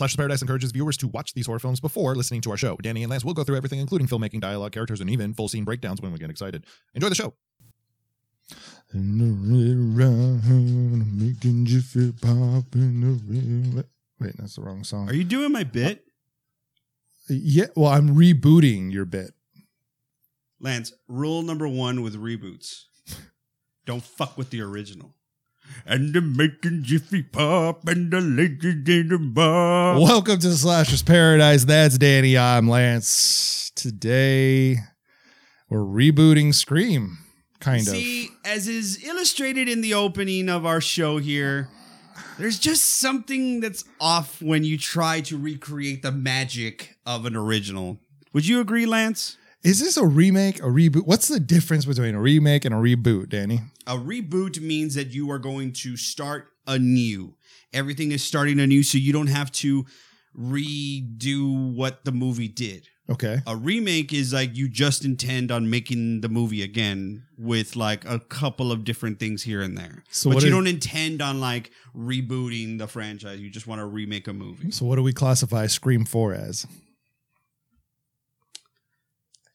[0.00, 2.56] Spoiler alert Slashers Paradise encourages viewers to watch these horror films before listening to our
[2.56, 2.76] show.
[2.76, 5.64] Danny and Lance will go through everything, including filmmaking, dialogue, characters, and even full scene
[5.64, 6.64] breakdowns when we get excited.
[6.94, 7.34] Enjoy the show.
[14.20, 15.08] Wait, that's the wrong song.
[15.08, 16.04] Are you doing my bit?
[17.30, 19.34] Uh, yeah, well, I'm rebooting your bit.
[20.58, 22.84] Lance, rule number one with reboots
[23.86, 25.14] don't fuck with the original.
[25.86, 29.98] And the making Jiffy Pop and the ladies in the bar.
[30.00, 31.64] Welcome to Slashers Paradise.
[31.64, 32.36] That's Danny.
[32.36, 33.70] I'm Lance.
[33.74, 34.76] Today,
[35.68, 37.18] we're rebooting Scream,
[37.60, 37.88] kind of.
[37.88, 41.68] See, as is illustrated in the opening of our show here,
[42.38, 47.98] there's just something that's off when you try to recreate the magic of an original.
[48.32, 49.36] Would you agree, Lance?
[49.62, 51.06] Is this a remake, a reboot?
[51.06, 53.60] What's the difference between a remake and a reboot, Danny?
[53.90, 57.34] A reboot means that you are going to start anew.
[57.72, 59.84] Everything is starting anew, so you don't have to
[60.38, 62.86] redo what the movie did.
[63.10, 63.40] Okay.
[63.48, 68.20] A remake is like you just intend on making the movie again with like a
[68.20, 70.04] couple of different things here and there.
[70.12, 73.40] So but you is- don't intend on like rebooting the franchise.
[73.40, 74.70] You just want to remake a movie.
[74.70, 76.66] So, what do we classify Scream 4 as?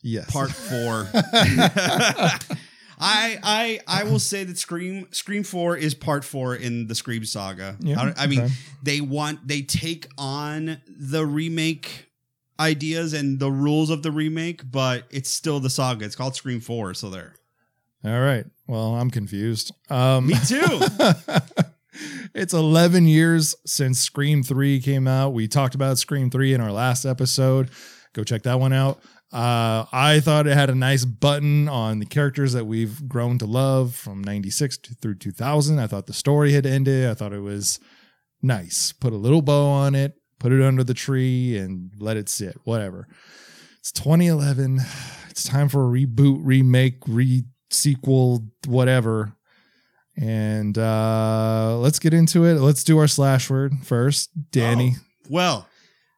[0.02, 0.30] Yes.
[0.30, 1.08] Part four.
[3.06, 7.24] I I I will say that Scream Scream Four is part four in the Scream
[7.24, 7.78] saga.
[7.80, 8.54] Yeah, I, I mean, okay.
[8.82, 12.10] they want they take on the remake
[12.60, 16.06] ideas and the rules of the remake, but it's still the saga.
[16.06, 17.36] It's called Scream Four, so there.
[18.04, 18.46] All right.
[18.68, 19.72] Well, I'm confused.
[19.90, 20.82] Um, Me too.
[22.36, 25.34] it's 11 years since Scream 3 came out.
[25.34, 27.70] We talked about Scream 3 in our last episode.
[28.14, 29.02] Go check that one out.
[29.34, 33.46] Uh, I thought it had a nice button on the characters that we've grown to
[33.46, 35.80] love from 96 through 2000.
[35.80, 37.10] I thought the story had ended.
[37.10, 37.80] I thought it was
[38.42, 38.94] nice.
[38.94, 42.56] Put a little bow on it, put it under the tree, and let it sit.
[42.64, 43.08] Whatever.
[43.80, 44.80] It's 2011.
[45.30, 49.36] It's time for a reboot, remake, re sequel, whatever.
[50.18, 52.54] And uh let's get into it.
[52.54, 54.30] Let's do our slash word first.
[54.52, 54.94] Danny.
[54.96, 55.68] Oh, well,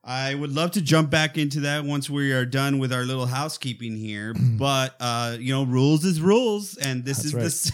[0.09, 3.25] I would love to jump back into that once we are done with our little
[3.25, 7.73] housekeeping here, but uh, you know, rules is rules, and this That's is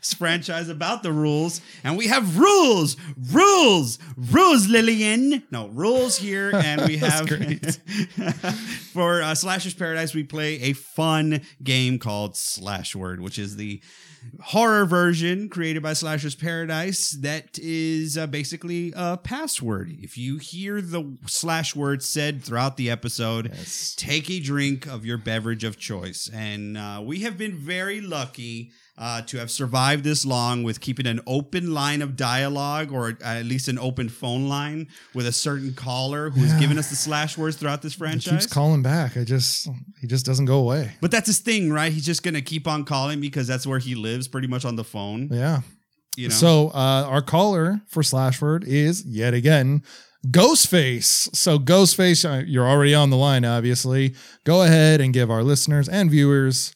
[0.00, 2.96] this franchise about the rules, and we have rules,
[3.30, 5.42] rules, rules, Lillian.
[5.50, 7.28] No rules here, and we have
[8.94, 13.82] for uh, Slashers Paradise, we play a fun game called Slash Word, which is the
[14.40, 19.96] horror version created by Slashers Paradise that is uh, basically a password.
[20.00, 23.94] If you hear the slash word said throughout the episode, Yes.
[23.96, 26.28] take a drink of your beverage of choice.
[26.32, 28.72] And uh, we have been very lucky.
[28.96, 33.44] Uh, to have survived this long with keeping an open line of dialogue or at
[33.44, 36.60] least an open phone line with a certain caller who has Yeah.
[36.60, 38.30] given us the slash words throughout this He franchise.
[38.44, 39.16] keeps calling back.
[39.16, 39.66] I just
[40.00, 40.92] he just doesn't go away.
[41.00, 41.92] But that's his thing, right?
[41.92, 44.84] He's just gonna keep on calling because that's where he lives, pretty much on the
[44.84, 45.28] phone.
[45.32, 45.62] Yeah.
[46.16, 46.34] You know.
[46.36, 49.82] So uh our caller for slash word is yet again
[50.38, 51.34] Ghostface.
[51.34, 54.14] So Ghostface, uh, you're already on the line, obviously.
[54.44, 56.74] Go ahead and give our listeners and viewers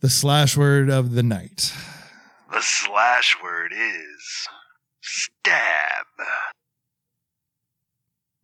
[0.00, 1.72] the slash word of the night.
[2.52, 4.48] The slash word is
[5.00, 6.06] stab.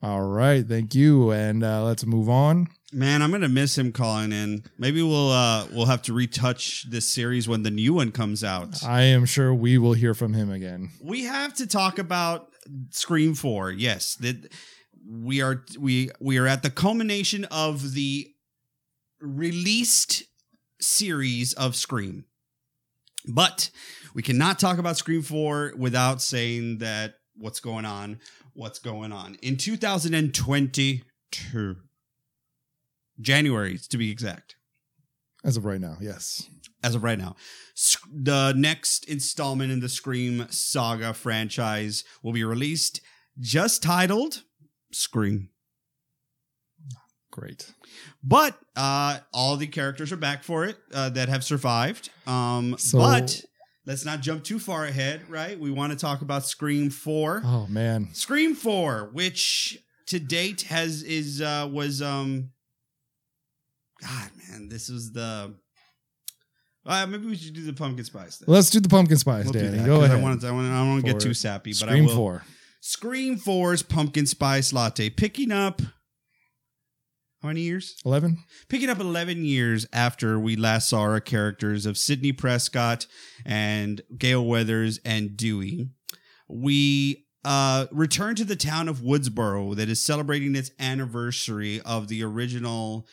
[0.03, 1.31] All right, thank you.
[1.31, 2.69] And uh, let's move on.
[2.93, 4.65] Man, I'm gonna miss him calling in.
[4.77, 8.85] Maybe we'll uh we'll have to retouch this series when the new one comes out.
[8.85, 10.91] I am sure we will hear from him again.
[11.03, 12.49] we have to talk about
[12.91, 13.71] Scream 4.
[13.71, 14.53] Yes, that
[15.09, 18.29] we are we we are at the culmination of the
[19.21, 20.25] released
[20.83, 22.25] series of Scream.
[23.27, 23.71] But
[24.15, 28.21] we cannot talk about Scream 4 without saying that what's going on,
[28.53, 29.37] what's going on.
[29.43, 31.77] In 2022
[33.21, 34.57] January to be exact
[35.45, 36.49] As of right now, yes.
[36.83, 37.37] as of right now.
[38.13, 43.01] The next installment in the Scream saga franchise will be released,
[43.39, 44.43] just titled
[44.93, 45.49] Scream.
[47.33, 47.73] Great.
[48.23, 52.11] But uh, all the characters are back for it uh, that have survived.
[52.27, 53.43] Um, So- but
[53.87, 55.59] let's not jump too far ahead, right?
[55.59, 57.43] We want to talk about Scream Four.
[57.45, 58.11] Oh man.
[58.13, 62.51] Scream Four, which to date has is uh, was um,
[64.01, 65.55] God man, this was the.
[66.85, 68.39] Uh, maybe we should do the pumpkin spice.
[68.39, 68.53] Then.
[68.53, 69.79] Let's do the pumpkin spice, We'll Danny.
[69.79, 70.19] that, Go ahead.
[70.19, 70.49] I want to.
[70.49, 70.67] I want.
[70.67, 72.15] I don't want to get too sappy, but Scream I will.
[72.17, 72.45] four.
[72.85, 75.81] Scream 4's pumpkin spice latte, picking up
[77.43, 77.97] how many years?
[78.07, 78.39] Eleven?
[78.69, 83.07] Picking up 11 years after we last saw our characters of Sidney Prescott
[83.45, 85.89] and Gail Weathers and Dewey.
[86.49, 92.23] We uh, return to the town of Woodsboro that is celebrating its anniversary of the
[92.23, 93.09] original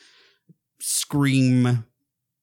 [0.80, 1.84] Scream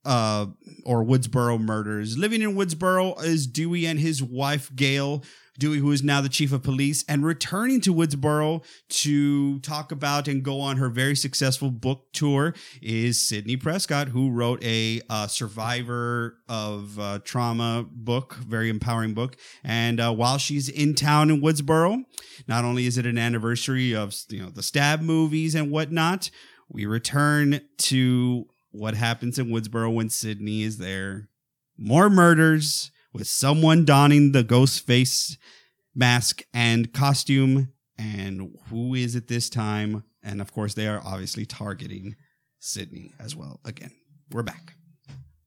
[0.04, 0.48] uh,
[0.86, 2.18] or Woodsboro murders.
[2.18, 5.24] Living in Woodsboro is Dewey and his wife Gail.
[5.58, 10.28] Dewey, who is now the chief of police, and returning to Woodsboro to talk about
[10.28, 15.28] and go on her very successful book tour is Sidney Prescott, who wrote a uh,
[15.28, 19.36] survivor of uh, trauma book, very empowering book.
[19.64, 22.04] And uh, while she's in town in Woodsboro,
[22.48, 26.30] not only is it an anniversary of you know the stab movies and whatnot,
[26.70, 31.30] we return to what happens in Woodsboro when Sidney is there.
[31.78, 35.38] More murders with someone donning the ghost face
[35.96, 37.74] mask and costume.
[37.98, 40.04] And who is it this time?
[40.22, 42.16] And of course, they are obviously targeting
[42.60, 43.60] Sidney as well.
[43.66, 43.92] Again,
[44.32, 44.76] we're back.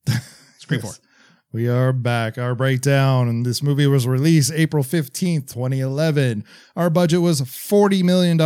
[0.58, 0.96] Scream Yes.
[0.98, 1.04] 4.
[1.52, 2.38] We are back.
[2.38, 6.44] Our breakdown, and this movie was released April 15th, 2011.
[6.76, 8.40] Our budget was $40 million.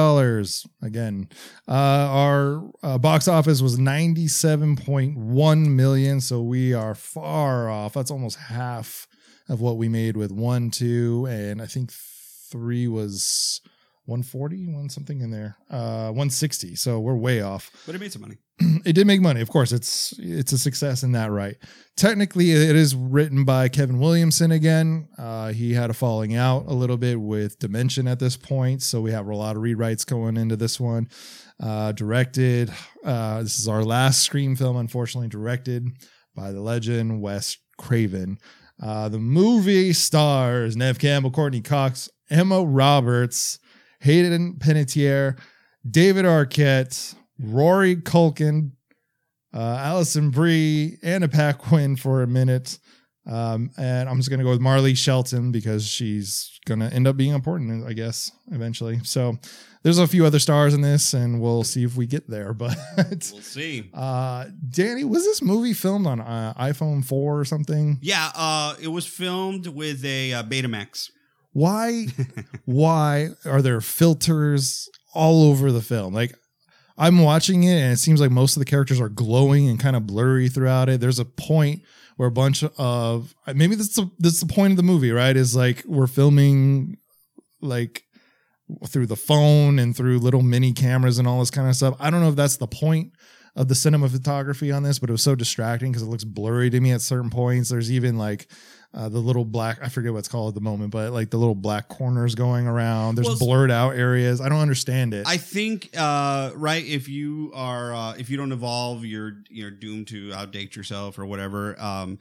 [0.82, 1.28] Again,
[1.68, 6.20] uh, our uh, box office was 97.1 million.
[6.22, 7.92] So we are far off.
[7.92, 9.06] That's almost half
[9.48, 13.60] of what we made with one, two, and I think three was
[14.06, 16.76] 140, one something in there, uh, 160.
[16.76, 17.70] So we're way off.
[17.86, 18.36] But it made some money.
[18.84, 19.72] it did make money of course.
[19.72, 21.56] It's it's a success in that right.
[21.96, 25.08] Technically it is written by kevin williamson again.
[25.18, 29.00] Uh, he had a falling out a little bit with dimension at this point so
[29.00, 31.08] we have a lot of rewrites going into this one.
[31.60, 32.70] Uh, directed
[33.04, 35.88] uh, this is our last scream film unfortunately directed
[36.34, 38.38] by the legend wes craven
[38.82, 43.58] uh, the movie stars neve campbell courteney cox emma roberts
[44.00, 45.38] hayden panettiere
[45.88, 48.72] david arquette Rory Culkin,
[49.52, 52.78] uh, Alison Brie, Anna Paquin for a minute.
[53.26, 57.06] Um, and I'm just going to go with Marley Shelton because she's going to end
[57.08, 59.00] up being important, I guess, eventually.
[59.02, 59.38] So
[59.82, 62.52] there's a few other stars in this, and we'll see if we get there.
[62.58, 63.88] But We'll see.
[63.94, 67.98] uh, Danny, was this movie filmed on uh, iPhone 4 or something?
[68.02, 71.10] Yeah, uh, it was filmed with a uh, Betamax.
[71.52, 72.08] Why,
[72.66, 76.12] why are there filters all over the film?
[76.12, 76.34] Like,
[76.98, 79.96] I'm watching it and it seems like most of the characters are glowing and kind
[79.96, 81.00] of blurry throughout it.
[81.00, 81.82] There's a point
[82.16, 85.36] where a bunch of maybe that's the that's the point of the movie, right?
[85.36, 86.98] Is like we're filming
[87.60, 88.04] like
[88.86, 91.96] through the phone and through little mini cameras and all this kind of stuff.
[92.00, 93.12] I don't know if that's the point
[93.56, 96.80] of the cinematography on this, but it was so distracting because it looks blurry to
[96.80, 97.68] me at certain points.
[97.68, 98.48] There's even like
[98.94, 101.36] uh, the little black, I forget what it's called at the moment, but like the
[101.36, 103.16] little black corners going around.
[103.16, 104.40] There's Well, blurred out areas.
[104.40, 105.26] I don't understand it.
[105.26, 110.06] I think uh, right if you are uh, if you don't evolve, you're you're doomed
[110.08, 111.80] to outdate yourself or whatever.
[111.80, 112.18] Um,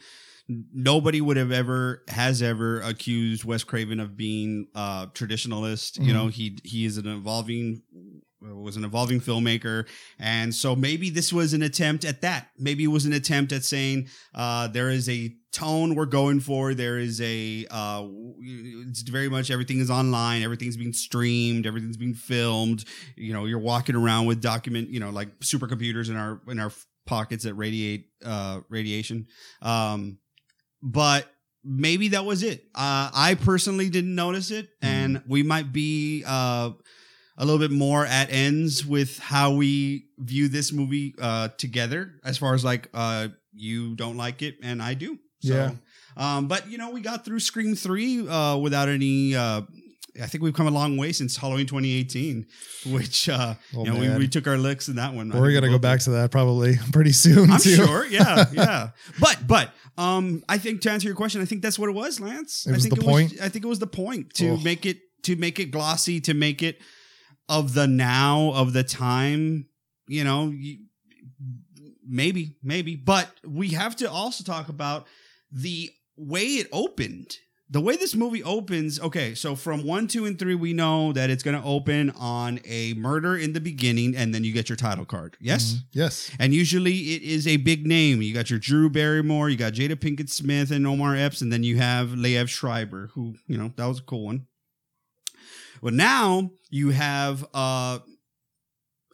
[0.49, 5.99] nobody would have ever has ever accused Wes Craven of being uh, traditionalist.
[5.99, 6.13] You Mhm.
[6.13, 7.83] know, he he is an evolving
[8.43, 9.87] was an evolving filmmaker.
[10.19, 12.49] And so maybe this was an attempt at that.
[12.57, 16.73] Maybe it was an attempt at saying uh, there is a tone we're going for.
[16.73, 18.05] There is a uh,
[18.89, 20.41] it's very much everything is online.
[20.41, 21.65] Everything's being streamed.
[21.65, 22.83] Everything's being filmed.
[23.15, 26.71] You know you're walking around with document you know like supercomputers in our in our
[27.05, 29.27] pockets that radiate uh radiation.
[29.61, 30.17] Um
[30.81, 31.27] but
[31.63, 32.63] maybe that was it.
[32.75, 34.69] Uh i personally didn't notice it.
[34.81, 36.71] And we might be uh
[37.37, 42.37] a little bit more at ends with how we view this movie uh together as
[42.37, 45.71] far as like uh you don't like it and i do so Yeah.
[46.17, 49.61] um but you know we got through scream 3 uh without any uh
[50.21, 52.45] I think we've come a long way since Halloween 2018,
[52.93, 55.29] which uh, Oh, you know we, we took our licks in that one.
[55.29, 57.49] We're gonna go back to that probably pretty soon.
[57.49, 57.73] I'm too.
[57.77, 58.05] sure.
[58.05, 58.89] Yeah, yeah.
[59.19, 62.19] But but um, I think to answer your question, I think that's what it was,
[62.19, 62.67] Lance.
[62.67, 63.31] It I was think the it point?
[63.31, 64.57] Was, I think it was the point to Oh.
[64.57, 66.77] make it to make it glossy, to make it
[67.49, 69.67] of the now of the time.
[70.07, 70.79] You know, you,
[72.07, 75.07] maybe maybe, but we have to also talk about
[75.51, 77.37] the way it opened.
[77.69, 81.31] The way this movie opens, okay, so from one, two, and three, we know that
[81.31, 84.75] it's going to open on a murder in the beginning, and then you get your
[84.75, 85.37] title card.
[85.39, 85.73] Yes?
[85.73, 85.77] Mhm.
[85.93, 86.29] Yes.
[86.37, 88.21] And usually it is a big name.
[88.21, 91.63] You got your Drew Barrymore, you got Jada Pinkett Smith and Omar Epps, and then
[91.63, 94.45] you have Liev Schreiber, who, you know, that was a cool one.
[95.83, 97.99] Well, now you have uh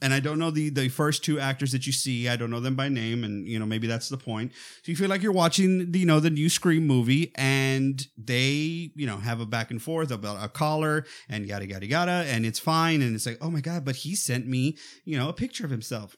[0.03, 2.29] and I don't know the the first two actors that you see.
[2.29, 4.51] I don't know them by name, and you know maybe that's the point.
[4.83, 8.91] So you feel like you're watching, the, you know, the new Scream movie, and they,
[8.95, 12.45] you know, have a back and forth about a caller and yada yada yada, and
[12.45, 15.33] it's fine, and it's like, oh my god, but he sent me, you know, a
[15.33, 16.15] picture of himself.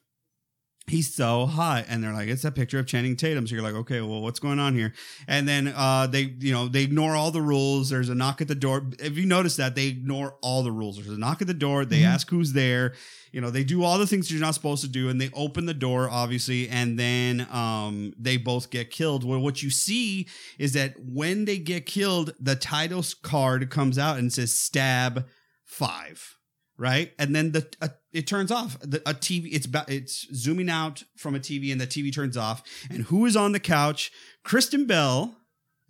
[0.88, 3.46] He's so hot and they're like it's a picture of channing tatum.
[3.48, 4.94] So you're like okay well what's going on here?
[5.28, 7.90] And then uh they you know they ignore all the rules.
[7.90, 8.88] There's a knock at the door.
[9.00, 10.98] If you notice that they ignore all the rules.
[10.98, 11.86] There's a knock at the door.
[11.86, 12.08] They Mhm.
[12.08, 12.94] ask who's there.
[13.32, 15.66] You know they do all the things you're not supposed to do and they open
[15.66, 19.24] the door obviously and then um they both get killed.
[19.24, 20.28] Well what you see
[20.60, 25.26] is that when they get killed the title card comes out and says stab
[25.64, 26.36] five
[26.82, 27.14] right?
[27.20, 28.78] And then the uh, it turns off.
[28.82, 32.64] The, a tv it's it's zooming out from a tv and the tv turns off.
[32.90, 34.12] And who is on the couch?
[34.44, 35.36] Kristen bell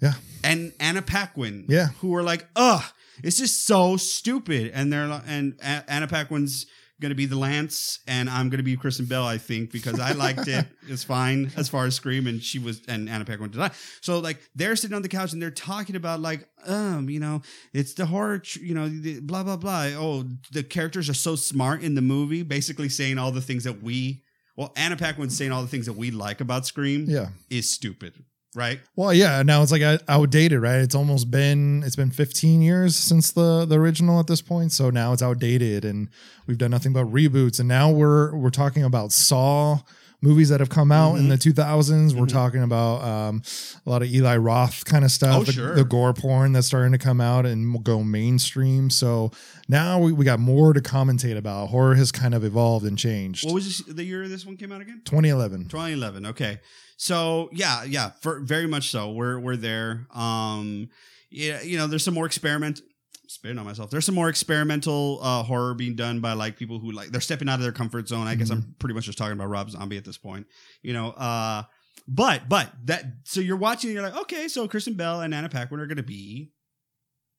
[0.02, 0.14] Yeah.
[0.44, 1.88] and anna paquin Yeah.
[2.02, 2.84] who are like ugh
[3.24, 4.72] it's just so stupid.
[4.74, 6.66] And they're and A- anna paquin's
[7.01, 10.48] gonna be the lance and i'm gonna be kristen bell i think because i liked
[10.48, 13.72] it it's fine as far as scream and she was and anna paquin did I.
[14.00, 17.41] so like they're sitting on the couch and they're talking about like um you know
[17.74, 21.36] it's the horror tr- you know the blah blah blah oh the characters are so
[21.36, 24.24] smart in the movie basically saying all the things that we
[24.55, 27.29] well anna paquin's saying all the things that we like about scream Yeah.
[27.50, 28.13] is stupid
[28.55, 29.41] right Well, yeah.
[29.43, 30.79] Now it's like outdated, right?
[30.79, 34.89] It's almost been it's been 15 years since the the original at this point, so
[34.89, 36.10] now it's outdated, and
[36.48, 37.60] we've done nothing but reboots.
[37.60, 39.79] And now we're we're talking about Saw
[40.24, 41.29] movies that have come out in Mhm.
[41.29, 42.13] the 2000s.
[42.13, 42.31] We're Mhm.
[42.31, 43.41] talking about um,
[43.88, 45.74] a lot of Eli Roth kind of stuff, Oh, the, sure.
[45.74, 48.91] the gore porn that's starting to come out and go mainstream.
[48.91, 49.31] So
[49.67, 51.70] now we, we got more to commentate about.
[51.70, 53.46] Horror has kind of evolved and changed.
[53.46, 55.65] what was this, the year this one came out again 2011.
[55.70, 56.60] 2011 okay
[57.01, 60.05] so yeah yeah for, very much so we're we're there.
[60.13, 60.89] Um
[61.31, 62.81] yeah you know there's some more experiment
[63.27, 63.89] spitting on myself.
[63.89, 67.50] There's some more experimental uh horror being done by like people who like they're stepping
[67.50, 68.27] out of their comfort zone.
[68.27, 70.46] I guess i'm pretty much just talking about rob zombie at this point
[70.84, 71.63] you know uh
[72.08, 75.50] but but that so you're watching and you're like okay so kristen bell and anna
[75.50, 76.51] paquin are gonna be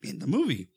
[0.02, 0.71] in the movie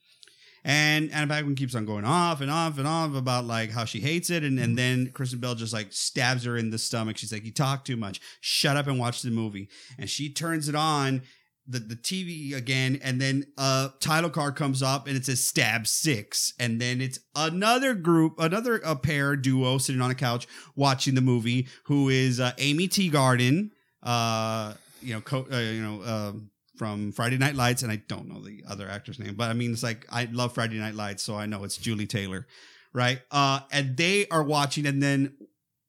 [0.68, 4.00] and Anna Paquin keeps on going off and off and off about like how she
[4.00, 7.18] hates it, and, and then Kristen Bell just like stabs her in the stomach.
[7.18, 8.20] She's like, "You talk too much.
[8.42, 9.70] Shut up and watch the movie."
[10.00, 11.22] And she turns it on
[11.68, 15.86] the the TV again, and then a title card comes up and it says "Stab
[15.86, 21.14] Six, and then it's another group, another a pair duo sitting on a couch watching
[21.14, 21.68] the movie.
[21.86, 23.70] Who is uh, Aimee Teegarden,
[24.02, 26.04] uh, you know, co- uh, you know.
[26.04, 29.54] Um, from Friday Night Lights, and I don't know the other actor's name, but I
[29.54, 32.48] mean, it's like I love Friday Night Lights, so I know it's Julie Taylor,
[32.94, 33.22] right?
[33.32, 35.36] Uh, and they are watching, and then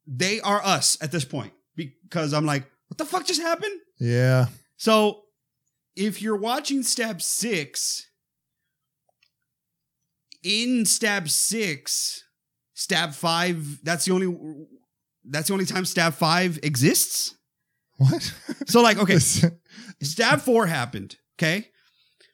[0.07, 3.81] they are us at this point because I'm like, what the fuck just happened?
[3.99, 4.47] Yeah.
[4.77, 5.23] So
[5.97, 8.07] if you're watching Stab Six,
[10.43, 12.23] in Stab Six,
[12.75, 14.37] Stab Five, that's the only
[15.25, 17.35] that's the only time Stab Five exists.
[17.97, 18.33] What?
[18.67, 19.19] So like, okay,
[20.03, 21.69] Stab four happened, okay?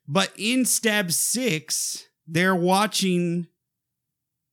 [0.09, 3.47] But in Stab six, they're watching.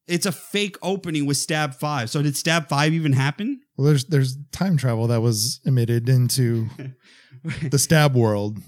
[0.08, 2.10] It's a fake opening with Stab five.
[2.10, 3.62] So did Stab five even happen?
[3.78, 6.68] Well, there's there's time travel that was emitted into
[7.70, 8.60] the stab world.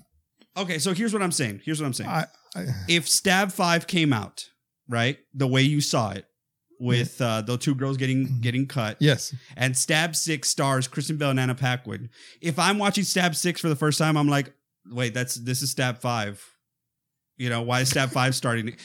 [0.55, 1.61] okay, so here's what I'm saying.
[1.65, 2.09] Here's what I'm saying.
[2.09, 4.45] I, I if Stab five came out
[4.87, 6.25] right the way you saw it,
[6.81, 11.29] with uh, the two girls getting getting cut, yes, and Stab Six stars Kristen Bell
[11.29, 12.09] and Anna Paquin.
[12.41, 14.51] If I'm watching Stab Six for the first time, I'm like,
[14.89, 16.43] wait, that's this is Stab Five.
[17.37, 18.75] You know why is Stab Five starting?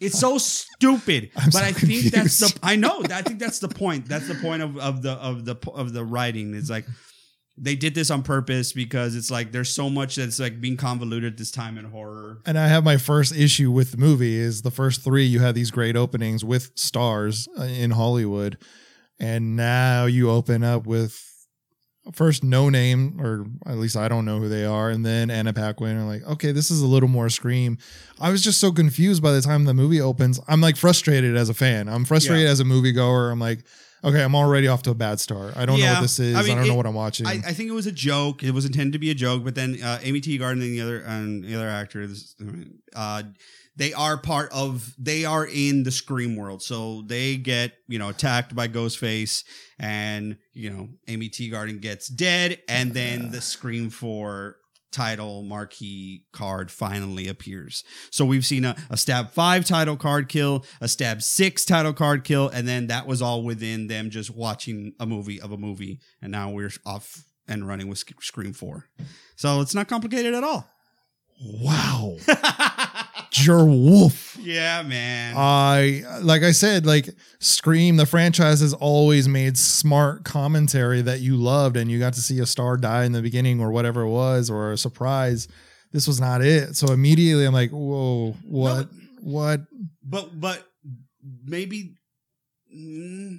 [0.00, 2.58] It's so stupid, I'm but so I think that's the.
[2.62, 4.06] I know I think that's the point.
[4.06, 6.54] That's the point of of the of the of the writing.
[6.54, 6.86] It's like
[7.58, 11.38] they did this on purpose because it's like there's so much that's like being convoluted
[11.38, 12.42] this time in horror.
[12.44, 15.24] and I have my first issue with the movie is the first three.
[15.24, 18.58] You have these great openings with stars uh, in Hollywood,
[19.18, 21.22] and now you open up with
[22.12, 25.52] first no name, or at least I don't know who they are, and then Anna
[25.52, 25.98] Paquin.
[25.98, 27.78] I'm like, okay, this is a little more Scream.
[28.20, 30.38] I was just so confused by the time the movie opens.
[30.46, 31.88] I'm like frustrated as a fan.
[31.88, 32.50] I'm frustrated Yeah.
[32.52, 33.32] as a moviegoer.
[33.32, 33.64] I'm like.
[34.04, 35.56] Okay, I'm already off to a bad start.
[35.56, 36.36] I don't know Yeah, what this is.
[36.36, 37.26] I I, mean, don't know it- what I'm watching.
[37.26, 38.42] I, I think it was a joke.
[38.42, 40.98] It was intended to be a joke, but then uh, Aimee Teegarden and the other
[41.00, 42.36] and the other actors,
[42.94, 43.22] uh,
[43.76, 44.94] they are part of.
[44.98, 49.44] They are in the Scream world, so they get you know attacked by Ghostface,
[49.78, 54.56] and you know Aimee Teegarden gets dead, and then the Scream Four
[54.96, 57.84] title marquee card finally appears.
[58.10, 62.24] So we've seen a, a stab five title card kill, a stab six title card
[62.24, 66.00] kill, and then that was all within them just watching a movie of a movie.
[66.22, 68.86] And now we're off and running with Scream 4.
[69.36, 70.66] So it's not complicated at all.
[71.42, 72.16] wow,
[73.36, 74.36] Jer Wolf.
[74.40, 75.34] yeah, man.
[75.36, 81.36] I like I said, like Scream, the franchise has always made smart commentary that you
[81.36, 84.10] loved, and you got to see a star die in the beginning or whatever it
[84.10, 85.48] was, or a surprise.
[85.92, 86.76] This was not it.
[86.76, 88.88] So immediately I'm like, whoa, what?
[89.20, 89.60] what?
[90.02, 90.64] but but
[91.44, 91.94] maybe
[92.74, 93.38] mm,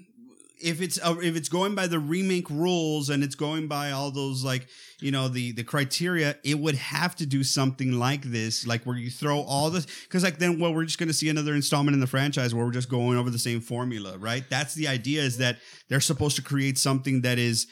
[0.60, 4.12] if it's uh, if it's going by the remake rules and it's going by all
[4.12, 4.68] those like
[5.00, 8.98] you know the the criteria, it would have to do something like this, like where
[8.98, 11.94] you throw all this because like then well we're just going to see another installment
[11.94, 14.44] in the franchise where we're just going over the same formula, right?
[14.50, 15.58] That's the idea is that
[15.90, 17.68] they're supposed to create something that is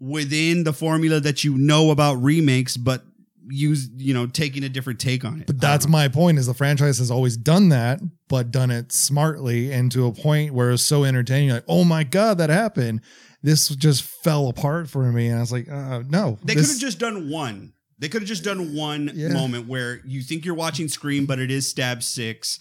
[0.00, 3.02] within the formula that you know about remakes, but
[3.48, 5.46] use you know taking a different take on it.
[5.46, 5.98] But that's I don't know.
[5.98, 10.06] my point is the franchise has always done that, but done it smartly and to
[10.06, 11.50] a point where it's so entertaining.
[11.50, 13.00] Like, oh my God, that happened.
[13.42, 15.28] This just fell apart for me.
[15.28, 16.38] And I was like, uh, no.
[16.42, 17.72] They could have just done one.
[18.00, 19.28] They could have just done one Yeah.
[19.28, 22.58] moment where you think you're watching Scream, but it is Stab Six,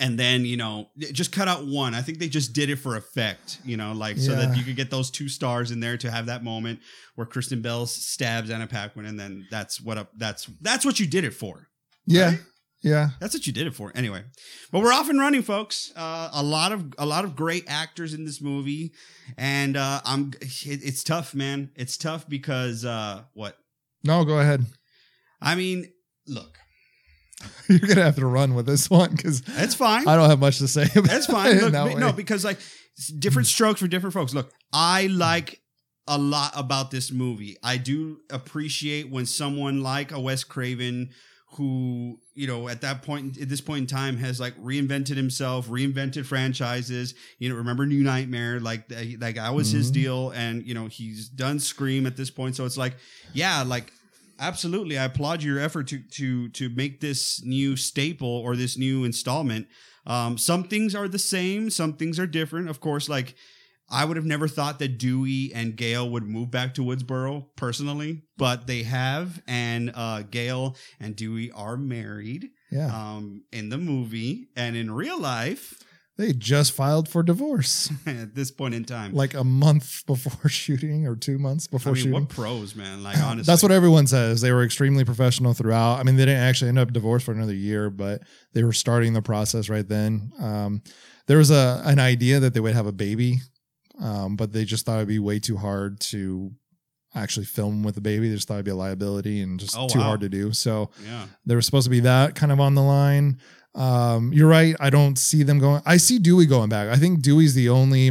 [0.00, 1.94] and then you know just cut out one.
[1.94, 4.74] I think they just did it for effect, you know, like so that you could
[4.74, 6.80] get those two stars in there to have that moment
[7.14, 10.10] where Kristen Bell stabs Anna Paquin, and then that's what up.
[10.16, 11.68] That's that's what you did it for.
[12.06, 12.30] yeah.
[12.30, 12.40] right?
[12.82, 13.10] Yeah.
[13.20, 13.92] That's what you did it for.
[13.94, 14.24] Anyway,
[14.72, 15.92] but we're off and running, folks.
[15.94, 18.92] Uh, a lot of a lot of great actors in this movie,
[19.36, 21.72] and uh, I'm it, it's tough, man.
[21.76, 23.58] It's tough because uh, what
[24.02, 24.64] No, go ahead.
[25.40, 25.92] I mean.
[26.26, 26.59] Look,
[27.68, 30.06] You're going to have to run with this one because that's fine.
[30.06, 31.58] I don't have much to say about That's fine.
[31.58, 32.58] Look, that no, because like
[33.18, 34.34] different strokes for different folks.
[34.34, 35.60] Look, I like
[36.06, 37.56] a lot about this movie.
[37.62, 41.10] I do appreciate when someone like a Wes Craven
[41.54, 45.68] who, you know, at that point at this point in time has like reinvented himself,
[45.68, 47.14] reinvented franchises.
[47.38, 49.94] You know, remember New Nightmare, like like that was his Mhm.
[49.94, 52.54] deal and you know, he's done Scream at this point.
[52.56, 52.96] So it's like,
[53.32, 53.92] yeah, like
[54.40, 59.04] absolutely i applaud your effort to to to make this new staple or this new
[59.04, 59.68] installment.
[60.06, 62.68] Um some things are the same some things are different.
[62.68, 63.34] Of course like
[63.90, 68.22] i would have never thought that dewey and gail would move back to woodsboro personally
[68.36, 72.86] but they have and uh gail and dewey are married yeah.
[72.86, 74.48] um in the movie.
[74.56, 75.82] And in real life
[76.20, 81.06] They just filed for divorce at this point in time like a month before shooting
[81.06, 82.12] or two months i before mean shooting.
[82.12, 84.40] what pros man like honestly That's what everyone says.
[84.42, 85.98] They were extremely professional throughout.
[85.98, 88.20] I mean, they didn't actually end up divorced for another year, but
[88.52, 90.30] they were starting the process right then.
[90.38, 90.82] Um,
[91.26, 93.38] there was a an idea that they would have a baby,
[93.98, 96.52] um, but they just thought it'd be way too hard to
[97.14, 98.28] actually film with a baby.
[98.28, 100.04] They just thought it'd be a liability and just Oh, too wow.
[100.04, 100.52] hard to do.
[100.52, 103.40] So yeah there was supposed to be that kind of on the line.
[103.74, 104.74] Um, you're right.
[104.80, 105.82] I don't see them going.
[105.86, 106.88] I see Dewey going back.
[106.88, 108.10] I think Dewey's the only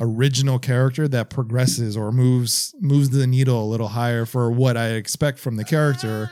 [0.00, 4.90] original character that progresses or moves moves the needle a little higher for what I
[4.90, 6.30] expect from the character.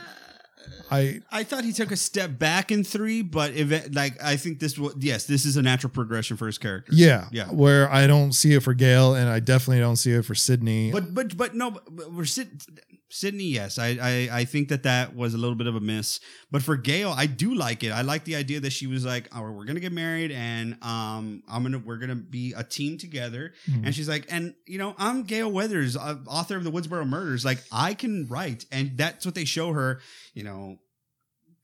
[0.89, 4.37] I I thought he took a step back in three, but if it, like I
[4.37, 6.91] think this was yes, this is a natural progression for his character.
[6.95, 7.47] yeah Yeah.
[7.47, 10.91] Where I don't see it for Gail, and I definitely don't see it for Sidney.
[10.91, 12.61] But but but no, but- but we're Sid,
[13.09, 13.45] Sidney.
[13.45, 16.19] Yes, I, I I think that that was a little bit of a miss.
[16.51, 17.91] But for Gail, I do like it.
[17.91, 21.41] I like the idea that she was like, "Oh, we're gonna get married, and um,
[21.47, 23.85] I'm gonna we're gonna be a team together." Mhm.
[23.85, 27.45] And she's like, "And you know, I'm Gail Weathers, uh, author of the Woodsboro Murders.
[27.45, 30.01] Like, I can write." And that's what they show her.
[30.33, 30.79] You know,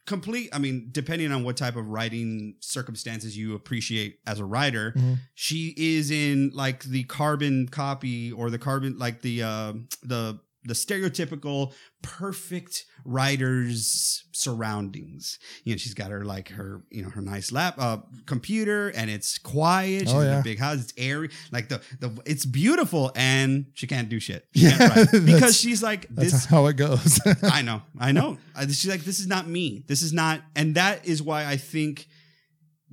[0.06, 0.50] complete.
[0.54, 5.20] I mean, depending on what type of writing circumstances you appreciate as a writer, Mhm.
[5.34, 10.74] she is in like the carbon copy or the carbon like the uh the the
[10.74, 15.40] stereotypical perfect writer's surroundings.
[15.64, 19.10] You know, she's got her like her, you know, her nice lap uh computer and
[19.10, 20.02] it's quiet.
[20.04, 20.40] She's Oh, in yeah.
[20.40, 20.80] a big house.
[20.82, 21.30] It's airy.
[21.52, 24.48] Like the the it's beautiful and she can't do shit.
[24.56, 27.20] She Yeah, because she's like That's this how it goes.
[27.44, 28.38] I know, I know.
[28.68, 29.84] She's like, this is not me.
[29.88, 32.08] This is not, and that is why I think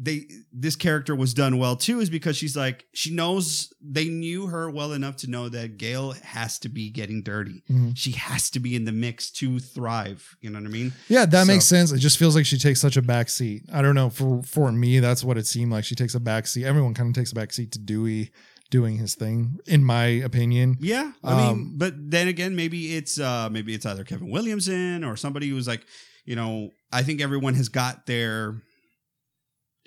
[0.03, 2.01] they this character was done well too.
[2.01, 6.13] Is because she's like, she knows they knew her well enough to know that Gail
[6.23, 7.63] has to be getting dirty.
[7.71, 7.93] Mhm.
[7.97, 10.37] She has to be in the mix to thrive.
[10.41, 10.93] You know what I mean?
[11.09, 11.93] Yeah, that makes sense.
[11.93, 13.65] It just feels like she takes such a back seat.
[13.73, 14.09] I don't know.
[14.09, 15.85] For for me, that's what it seemed like.
[15.85, 16.65] She takes a back seat.
[16.65, 18.31] Everyone kind of takes a back seat to Dewey
[18.71, 20.77] doing his thing, in my opinion.
[20.81, 25.05] Yeah, I mean, Um, but then again, maybe it's uh maybe it's either Kevin Williamson
[25.05, 25.85] or somebody who's like,
[26.25, 28.63] you know, I think everyone has got their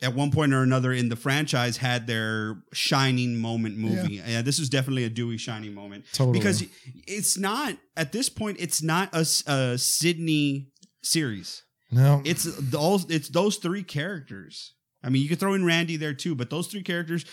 [0.04, 4.22] at one point or another in the franchise had their shining moment movie.
[4.26, 6.38] Yeah, this is definitely a Dewey shining moment Totally.
[6.38, 6.64] because
[7.08, 8.58] it's not at this point.
[8.60, 10.70] It's not a Sidney
[11.02, 11.64] series.
[11.92, 13.10] no, It's those.
[13.10, 14.74] It's those three characters.
[15.04, 17.26] I mean, you could throw in Randy there too, but those three characters,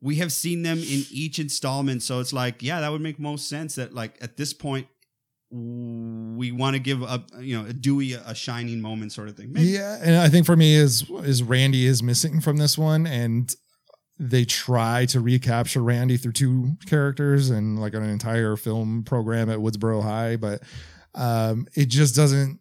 [0.00, 2.02] we have seen them in each installment.
[2.02, 3.74] So it's like, yeah, that would make most sense.
[3.74, 4.86] That like at this point,
[5.50, 9.52] we want to give a you know a Dewey a, shining moment sort of thing.
[9.52, 9.68] Maybe.
[9.68, 13.54] Yeah, and I think for me is is Randy is missing from this one, and
[14.18, 19.58] they try to recapture Randy through two characters and like an entire film program at
[19.58, 20.62] Woodsboro High, but
[21.14, 22.60] um, it just doesn't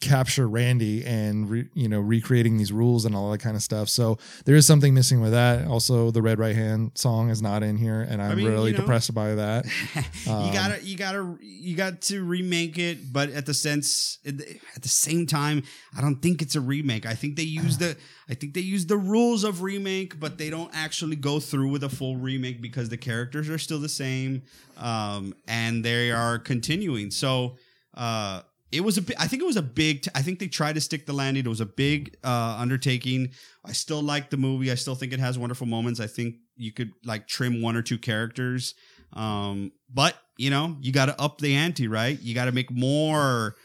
[0.00, 3.88] capture Randy and re, you know recreating these rules and all that kind of stuff.
[3.88, 5.66] So there is something missing with that.
[5.66, 8.76] Also, the Red Right Hand song is not in here, and I'm mean, really you
[8.76, 8.80] know.
[8.82, 9.66] depressed by that.
[10.26, 14.38] you Um, gotta, you gotta, you got to remake it, but at the sense, at
[14.38, 15.62] the same time,
[15.96, 17.04] I don't think it's a remake.
[17.04, 17.96] I think they use the,
[18.28, 21.84] I think they use the rules of remake, but they don't actually go through with
[21.84, 24.42] a full remake because the characters are still the same,
[24.78, 27.10] um, and they are continuing.
[27.10, 27.56] So,
[27.94, 30.06] uh, it was a, I think it was a big.
[30.14, 31.44] I think they tried to stick the landing.
[31.44, 33.30] It was a big uh, undertaking.
[33.64, 34.70] I still like the movie.
[34.70, 35.98] I still think it has wonderful moments.
[35.98, 38.74] I think you could like trim one or two characters.
[39.12, 42.20] Um, but you know, you got to up the ante, right?
[42.20, 43.56] You got to make more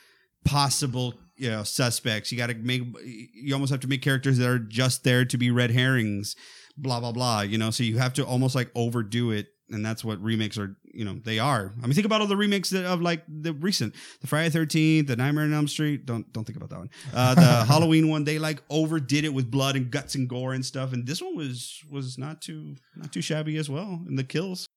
[0.44, 2.32] possible, you know, suspects.
[2.32, 2.82] You got to make.
[3.04, 6.36] You almost have to make characters that are just there to be red herrings.
[6.78, 7.42] Blah blah blah.
[7.42, 9.48] You know, so you have to almost like overdo it.
[9.72, 11.74] And that's what remakes are, you know, they are.
[11.82, 15.08] I mean, think about all the remakes that, of like the recent, the Friday Thirteenth,
[15.08, 16.06] the Nightmare on Elm Street.
[16.06, 16.90] Don't don't think about that one.
[17.14, 20.64] Uh, the Halloween one, they like overdid it with blood and guts and gore and
[20.64, 20.94] stuff.
[20.94, 24.04] And this one was was not too not too shabby as well.
[24.08, 24.68] in the kills.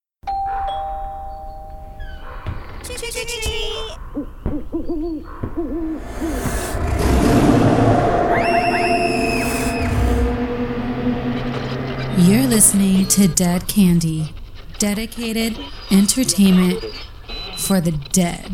[12.19, 14.35] You're listening to Dead Candy,
[14.79, 15.59] dedicated
[15.91, 16.83] entertainment
[17.57, 18.47] for the dead.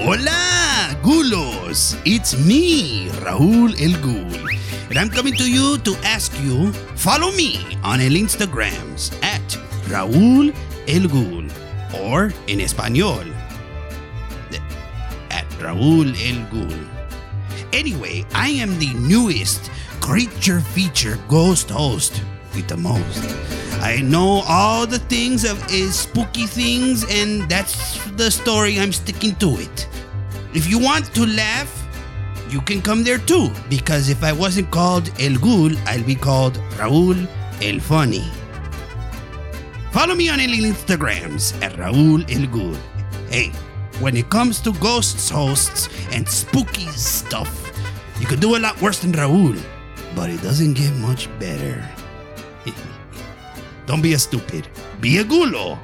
[0.00, 2.00] Hola, Gulos!
[2.06, 4.48] It's me, Raul El Ghoul.
[4.88, 9.44] And I'm coming to you to ask you, follow me on el Instagrams at
[9.92, 10.54] Raul
[10.88, 11.44] El Ghoul.
[12.08, 13.24] Or in Espanol,
[15.30, 16.87] at Raul El Ghoul.
[17.72, 22.22] Anyway, I am the newest creature feature ghost host
[22.54, 23.24] with the most.
[23.80, 28.80] I know all the things of is spooky things, and that's the story.
[28.80, 29.88] I'm sticking to it.
[30.54, 31.70] If you want to laugh,
[32.50, 33.50] you can come there too.
[33.68, 37.28] Because if I wasn't called El Ghoul, I'll be called Raul
[37.62, 38.24] El Funny.
[39.92, 42.76] Follow me on any Instagrams at Raul El Ghoul.
[43.30, 43.52] Hey,
[44.00, 47.50] when it comes to ghosts, hosts, and spooky stuff,
[48.20, 49.60] you could do a lot worse than Raul,
[50.14, 51.84] but it doesn't get much better.
[53.86, 54.68] Don't be a stupid.
[55.00, 55.78] Be a gulo.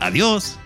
[0.00, 0.56] Adios.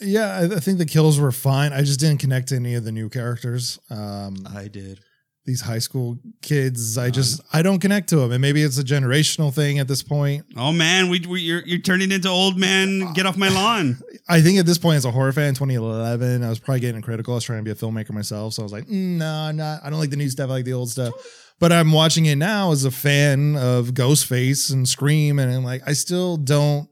[0.00, 1.72] Yeah, I, I think the kills were fine.
[1.72, 3.78] I just didn't connect to any of the new characters.
[3.90, 5.00] Um, I did.
[5.46, 8.84] These high school kids, I just I don't connect to them, and maybe it's a
[8.84, 10.46] generational thing at this point.
[10.56, 13.12] Oh man, we, we you're you're turning into old man.
[13.12, 14.00] Get off my lawn.
[14.28, 17.34] I think at this point, as a horror fan, 2011, I was probably getting critical.
[17.34, 19.56] I was trying to be a filmmaker myself, so I was like, mm, no, I'm
[19.56, 19.80] not.
[19.84, 20.48] I don't like the new stuff.
[20.48, 21.12] I like the old stuff.
[21.60, 25.82] But I'm watching it now as a fan of Ghostface and Scream, and I'm like,
[25.86, 26.88] I still don't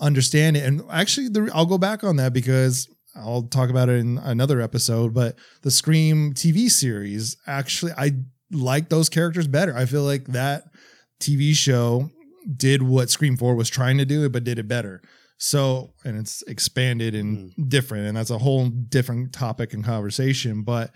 [0.00, 0.64] understand it.
[0.64, 4.60] And actually, the, I'll go back on that because I'll talk about it in another
[4.60, 5.14] episode.
[5.14, 8.12] But the Scream TV series, actually, I
[8.50, 9.76] like those characters better.
[9.76, 10.64] I feel like that
[11.20, 12.10] TV show
[12.56, 15.02] did what Scream 4 was trying to do, but did it better.
[15.38, 17.68] So, and it's expanded and hmm.
[17.68, 20.62] different, and that's a whole different topic and conversation.
[20.62, 20.90] But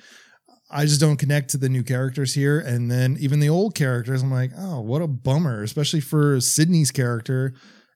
[0.70, 2.58] I just don't connect to the new characters here.
[2.58, 6.90] And then even the old characters, I'm like, oh, what a bummer, especially for Sidney's
[6.90, 7.52] character.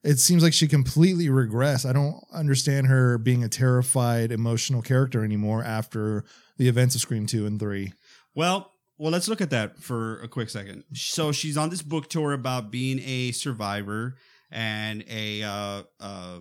[0.07, 1.87] It seems like she completely regressed.
[1.87, 6.23] I don't understand her being a terrified, emotional character anymore after
[6.55, 7.91] the events of Scream 2 and 3.
[8.33, 10.85] Well, well, let's look at that for a quick second.
[10.93, 14.15] So she's on this book tour about being a survivor
[14.49, 16.39] and a uh, uh,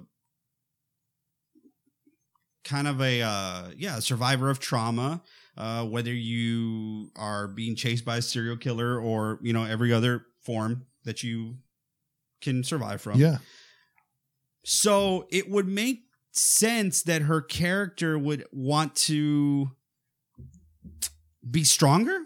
[2.63, 5.23] kind of a uh, yeah, a survivor of trauma.
[5.57, 10.27] Uh, whether you are being chased by a serial killer or you know every other
[10.43, 11.57] form that you
[12.41, 13.19] can survive from.
[13.19, 13.39] Yeah.
[14.69, 16.01] So it would make
[16.33, 19.71] sense that her character would want to
[21.49, 22.25] be stronger.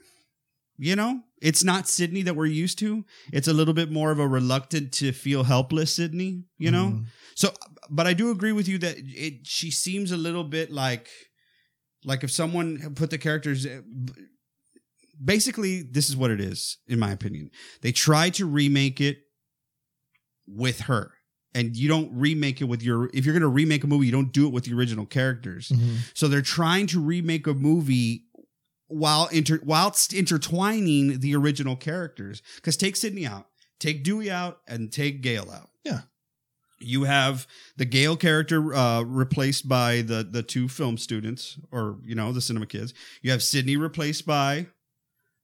[0.78, 3.04] You know, it's not Sidney that we're used to.
[3.30, 6.86] It's a little bit more of a reluctant to feel helpless Sidney, you know?
[6.92, 7.04] Mhm.
[7.34, 7.52] So,
[7.90, 11.10] but I do agree with you that it she seems a little bit like
[12.06, 13.66] like if someone put the characters
[15.22, 17.50] basically this is what it is in my opinion.
[17.82, 19.18] They try to remake it
[20.46, 21.12] with her.
[21.54, 24.12] And you don't remake it with your if you're going to remake a movie, you
[24.12, 25.68] don't do it with the original characters.
[25.70, 25.96] Mhm.
[26.14, 28.24] So they're trying to remake a movie
[28.86, 32.40] while inter whilst intertwining the original characters.
[32.56, 33.48] Because take Sidney out,
[33.80, 35.70] take Dewey out, and take Gail out.
[35.84, 36.02] Yeah.
[36.78, 42.14] You have the Gail character uh, replaced by the the two film students, or you
[42.14, 42.94] know the cinema kids.
[43.22, 44.68] You have Sydney replaced by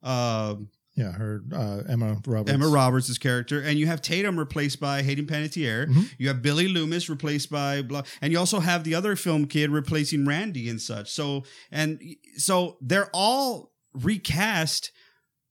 [0.02, 0.54] uh,
[0.96, 2.50] Yeah, her uh, Emma Roberts.
[2.52, 5.88] Emma Roberts' character, and you have Tatum replaced by Hayden Panettiere.
[5.88, 6.10] Mhm.
[6.16, 9.70] You have Billy Loomis replaced by blah, and you also have the other film kid
[9.70, 11.10] replacing Randy and such.
[11.10, 12.00] So and
[12.38, 14.90] so they're all recast,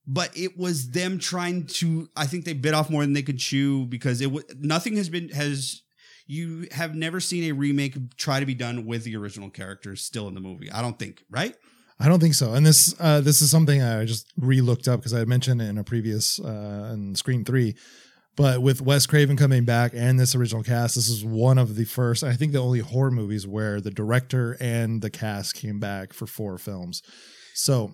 [0.08, 2.10] but it was them trying to.
[2.16, 5.10] I think they bit off more than they could chew because it was nothing has
[5.10, 5.84] been has.
[6.28, 10.28] You have never seen a remake try to be done with the original characters still
[10.28, 10.72] in the movie.
[10.72, 11.56] I don't think, right?
[12.00, 12.54] I don't think so.
[12.54, 15.70] And this uh, this is something I just re-looked up because I had mentioned it
[15.70, 17.76] in a previous uh, in Scream Three.
[18.36, 21.86] But with Wes Craven coming back and this original cast, this is one of the
[21.86, 26.12] first, I think, the only horror movies where the director and the cast came back
[26.12, 27.02] for four films.
[27.54, 27.94] So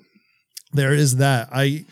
[0.73, 1.49] there is that.
[1.51, 1.85] I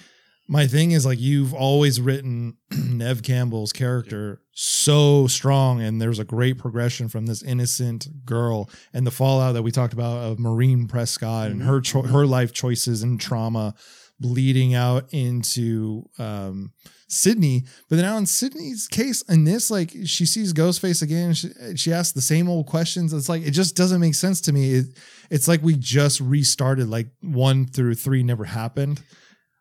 [0.49, 6.25] my thing is like you've always written Neve Campbell's character so strong, and there's a
[6.25, 10.87] great progression from this innocent girl and the fallout that we talked about of Maureen
[10.87, 13.75] Prescott and her cho- her life choices and trauma
[14.19, 16.73] bleeding out into um,
[17.07, 17.65] Sidney.
[17.87, 21.93] But then now in Sidney's case, in this, like she sees Ghostface again, she, she
[21.93, 23.13] asks the same old questions.
[23.13, 24.73] It's like it just doesn't make sense to me.
[24.73, 24.85] It,
[25.29, 26.89] it's like we just restarted.
[26.89, 29.03] Like one through three never happened.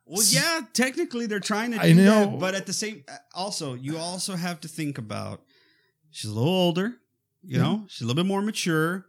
[0.08, 2.30] Well, yeah, technically they're trying to do I know.
[2.30, 5.42] that, but at the same, uh, also you also have to think about
[6.10, 6.94] she's a little older,
[7.42, 9.04] you know, she's a little bit more mature,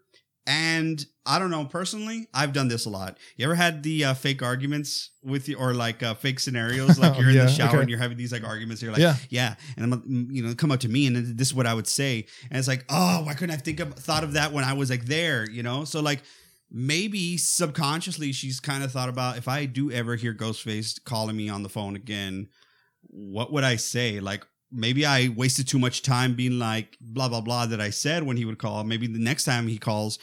[0.45, 1.65] and I don't know.
[1.65, 3.17] Personally, I've done this a lot.
[3.37, 7.17] You ever had the uh, fake arguments with you, or like uh, fake scenarios, like
[7.19, 7.79] you're in Yeah, the shower okay.
[7.81, 8.81] and you're having these like arguments.
[8.81, 9.15] You're like, Yeah.
[9.29, 11.73] yeah, and I'm, mm, you know, come up to me and this is what I
[11.73, 14.63] would say, and it's like, oh, why couldn't I think of thought of that when
[14.63, 15.83] I was like there, you know?
[15.85, 16.21] So like
[16.71, 21.49] maybe subconsciously she's kind of thought about if I do ever hear Ghostface calling me
[21.49, 22.49] on the phone again,
[23.01, 24.19] what would I say?
[24.19, 28.23] Like maybe I wasted too much time being like blah blah blah that I said
[28.23, 28.83] when he would call.
[28.83, 30.19] Maybe the next time he calls,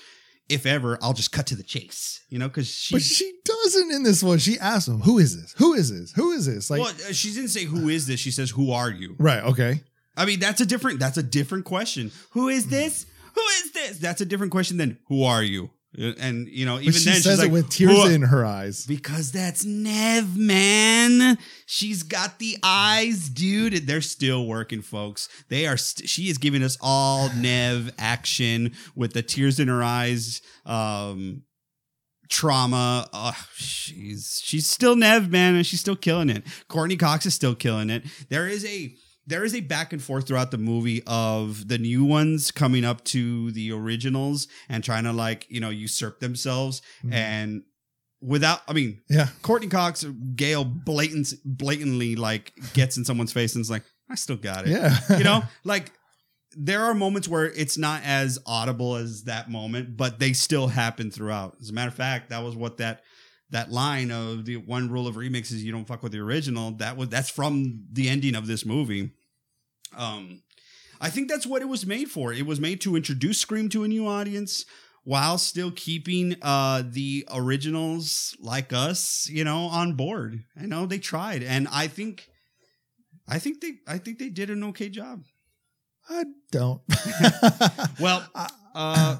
[0.48, 2.94] if ever, I'll just cut to the chase, you know, because she.
[2.94, 4.38] But she doesn't in this one.
[4.38, 5.52] She asks him, "Who is this?
[5.56, 6.12] Who is this?
[6.12, 8.20] Who is this?" Like, well, uh, she didn't say who is this.
[8.20, 9.42] She says, "Who are you?" right?
[9.42, 9.80] Okay.
[10.16, 11.00] I mean, that's a different.
[11.00, 12.12] That's a different question.
[12.30, 13.06] Who is this?
[13.34, 13.98] Who is this?
[13.98, 15.70] That's a different question than who are you?
[15.98, 18.84] And you know, even then, says she's like, it with tears "Who- in her eyes.
[18.86, 21.38] Because that's Neve, man.
[21.64, 23.86] She's got the eyes, dude.
[23.86, 25.28] They're still working, folks.
[25.48, 25.76] They are.
[25.78, 30.42] St- she is giving us all Neve action with the tears in her eyes.
[30.66, 31.44] Um,
[32.28, 33.08] trauma.
[33.12, 36.44] Ugh, she's she's still Neve, man, and she's still killing it.
[36.68, 38.04] Courteney Cox is still killing it.
[38.28, 38.94] There is a
[39.26, 43.02] there is a back and forth throughout the movie of the new ones coming up
[43.04, 47.12] to the originals and trying to like you know usurp themselves Mhm.
[47.12, 47.62] and
[48.20, 49.28] without i mean Yeah.
[49.42, 54.36] courteney cox gail blatant blatantly like gets in someone's face and is like i still
[54.36, 54.98] got it Yeah.
[55.18, 55.92] you know like
[56.58, 61.10] there are moments where it's not as audible as that moment but they still happen
[61.10, 63.02] throughout as a matter of fact that was what that
[63.50, 66.70] that line of the one rule of remix is you don't fuck with the original
[66.72, 69.12] that was that's from the ending of this movie
[69.96, 70.42] um
[71.00, 73.84] i think that's what it was made for it was made to introduce scream to
[73.84, 74.64] a new audience
[75.04, 80.98] while still keeping uh the originals like us you know on board i know they
[80.98, 82.28] tried and i think
[83.28, 85.22] i think they i think they did an okay job
[86.08, 86.80] I don't.
[88.00, 88.24] well
[88.74, 89.16] uh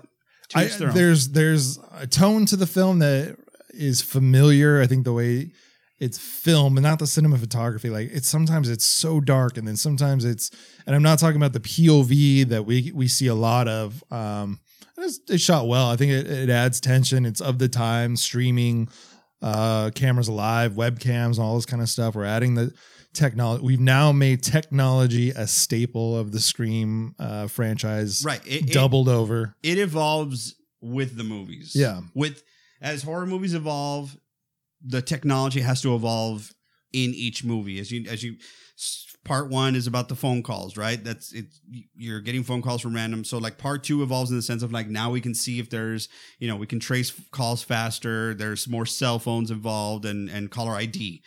[0.54, 0.94] I, each their own.
[0.94, 3.36] there's there's a tone to the film that
[3.70, 4.80] is familiar.
[4.80, 5.50] I think the way
[5.98, 7.90] it's film and not the cinematography.
[7.90, 10.50] Like it's sometimes it's so dark, and then sometimes it's.
[10.86, 14.04] And I'm not talking about the POV that we we see a lot of.
[14.12, 14.60] Um,
[14.98, 15.88] it's, it's shot well.
[15.90, 17.26] I think it, it adds tension.
[17.26, 18.88] It's of the time streaming,
[19.42, 22.14] uh, cameras alive, webcams, all this kind of stuff.
[22.14, 22.72] We're adding the
[23.12, 23.64] technology.
[23.64, 28.22] We've now made technology a staple of the Scream uh, franchise.
[28.24, 29.54] right it, it- doubled over.
[29.62, 31.72] it evolves with the movies.
[31.74, 32.00] Yeah.
[32.14, 32.42] With
[32.80, 34.16] as horror movies evolve,
[34.86, 36.52] the technology has to evolve
[36.92, 37.78] in each movie.
[37.80, 38.36] As you as you
[39.24, 41.02] part 1 is about the phone calls, right?
[41.02, 41.46] That's it
[41.94, 43.24] you're getting phone calls from random.
[43.24, 45.68] So like part 2 evolves in the sense of like now we can see if
[45.68, 50.50] there's, you know, we can trace calls faster, there's more cell phones involved and and
[50.50, 51.22] caller ID.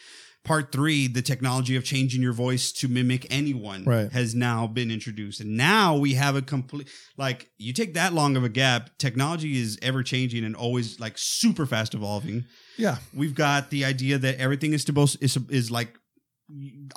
[0.50, 4.12] Part three, the technology of changing your voice to mimic anyone Right.
[4.12, 5.40] has now been introduced.
[5.42, 9.62] And now we have a complete, like, you take that long of a gap, technology
[9.62, 12.46] is ever changing and always like super fast evolving.
[12.80, 12.98] Yeah.
[13.14, 15.94] We've got the idea that everything is supposed is, is like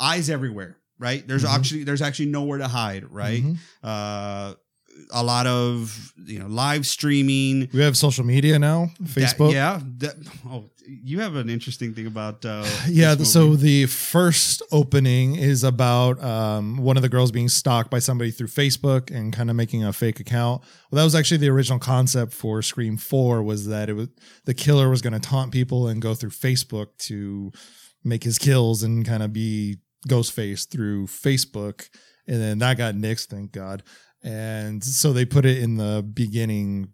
[0.01, 1.29] eyes everywhere, right?
[1.29, 1.55] There's Mhm.
[1.55, 3.43] actually there's actually nowhere to hide, right?
[3.45, 3.59] Mhm.
[3.83, 4.55] Uh,
[5.11, 9.52] a lot of you know live streaming, We have social media now, that- Facebook.
[9.52, 9.81] yeah.
[9.98, 10.14] That,
[10.48, 12.44] oh, you have an interesting thing about.
[12.44, 17.90] Uh, Yeah, so the first opening is about um, one of the girls being stalked
[17.90, 20.62] by somebody through Facebook and kind of making a fake account.
[20.90, 24.09] Well, that was actually the original concept for Scream Four was that it was
[24.44, 27.52] the killer was going to taunt people and go through Facebook to
[28.05, 29.76] make his kills and kind of be
[30.09, 31.88] Ghostface through Facebook,
[32.26, 33.85] and then that got nixed, thank God.
[34.22, 36.90] And so they put it in the beginning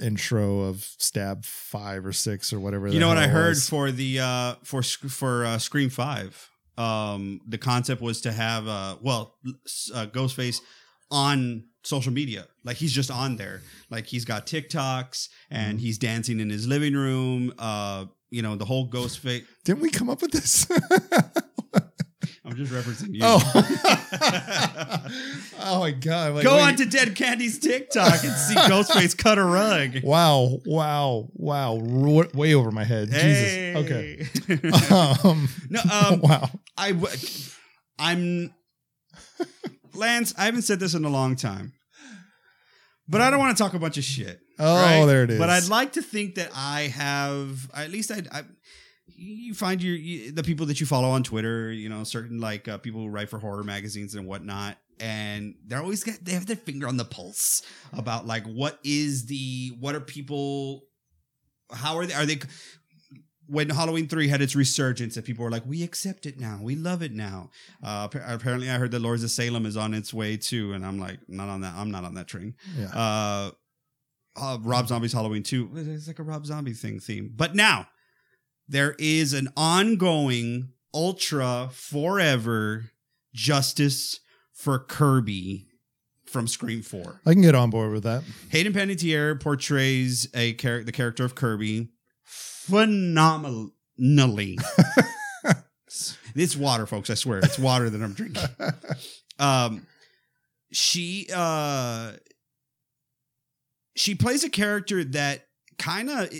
[0.00, 2.88] intro of Stab Five or Six or whatever.
[2.88, 3.68] You know what I heard was.
[3.68, 6.48] for the uh for for uh, Scream Five.
[6.78, 9.36] Um, the concept was to have uh well
[9.94, 10.60] uh, Ghostface
[11.10, 15.78] on social media, like he's just on there, like he's got TikToks and Mm-hmm.
[15.84, 17.52] he's dancing in his living room.
[17.58, 19.44] Uh, you know the whole Ghostface.
[19.64, 20.66] Didn't we come up with this?
[22.50, 23.20] I'm just referencing you.
[23.22, 23.40] oh,
[25.60, 26.34] oh my god!
[26.34, 26.62] Like, Go wait.
[26.62, 30.02] on to Dead Candy's TikTok and see Ghostface cut a rug.
[30.02, 30.58] Wow!
[30.66, 31.28] Wow!
[31.34, 31.78] Wow!
[31.78, 33.10] Ro- Way over my head.
[33.10, 34.16] Hey.
[34.18, 34.30] Jesus.
[34.50, 35.24] Okay.
[35.24, 36.50] Um, no, um, wow.
[36.76, 37.16] I w-
[37.98, 38.52] I'm
[39.94, 40.34] Lance.
[40.36, 41.72] I haven't said this in a long time,
[43.08, 44.40] but I don't want to talk a bunch of shit.
[44.58, 45.06] Oh, right?
[45.06, 45.38] there it is.
[45.38, 48.22] But I'd like to think that I have at least I.
[48.32, 48.42] I
[49.20, 52.66] you find your you, the people that you follow on Twitter, you know, certain like
[52.68, 56.46] uh, people who write for horror magazines and whatnot, and they're always got they have
[56.46, 60.84] their finger on the pulse about like what is the what are people,
[61.70, 62.38] how are they are they
[63.46, 66.76] when Halloween three had its resurgence and people were like, we accept it now, we
[66.76, 67.50] love it now.
[67.82, 70.98] Uh, apparently, I heard that Lords of Salem is on its way too, and I'm
[70.98, 71.74] like, not on that.
[71.74, 72.54] I'm not on that train.
[72.78, 72.86] Yeah.
[72.86, 73.50] Uh,
[74.36, 75.68] uh, Rob Zombie's Halloween two.
[75.74, 77.88] It's like a Rob Zombie thing theme, but now
[78.70, 82.84] there is an ongoing ultra forever
[83.34, 84.20] justice
[84.52, 85.66] for Kirby
[86.24, 87.20] from Scream Four.
[87.26, 88.22] I can get on board with that.
[88.50, 91.88] Hayden Panettiere portrays a char- the character of Kirby
[92.24, 93.72] phenomenally.
[96.34, 97.10] it's water, folks.
[97.10, 98.48] I swear, it's water that I'm drinking.
[99.40, 99.86] Um,
[100.70, 102.12] she uh,
[103.96, 105.46] she plays a character that
[105.78, 106.30] kind of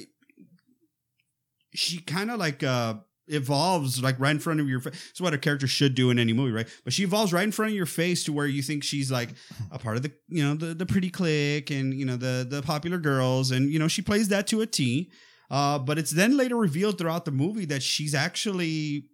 [1.75, 2.95] she kind of like uh
[3.31, 5.09] evolves like right in front of your face.
[5.11, 6.69] It's what a character should do in any movie, right?
[6.85, 9.31] But she evolves right in front of your face to where you think she's like
[9.71, 12.63] a part of the you know the the pretty clique and you know the the
[12.63, 15.11] popular girls and you know she plays that to a T.
[15.51, 19.07] Uh, but it's then later revealed throughout the movie that she's actually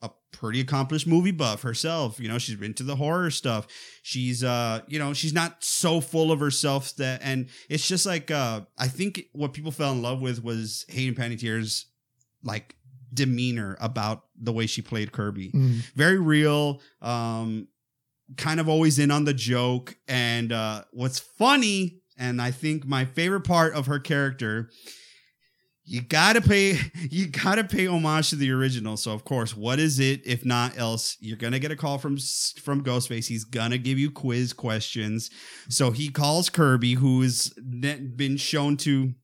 [0.00, 2.18] a pretty accomplished movie buff herself.
[2.18, 3.66] You know, she's into the horror stuff.
[4.02, 8.30] She's uh, you know, she's not so full of herself that and it's just like
[8.30, 11.86] uh I think what people fell in love with was Hayden Panettiere's
[12.44, 12.76] like
[13.12, 15.50] demeanor about the way she played Kirby.
[15.50, 15.80] Mm.
[15.94, 17.68] very real um
[18.36, 19.96] kind of always in on the joke.
[20.08, 24.68] And uh what's funny and i think my favorite part of her character
[25.84, 26.78] you gotta pay
[27.10, 28.96] you gotta pay homage to the original.
[28.96, 30.22] So of course what is it?
[30.24, 32.18] If not else you're gonna get a call from
[32.62, 33.26] from ghostface.
[33.26, 35.30] He's gonna give you quiz questions.
[35.68, 39.14] So he calls kirby who has been shown to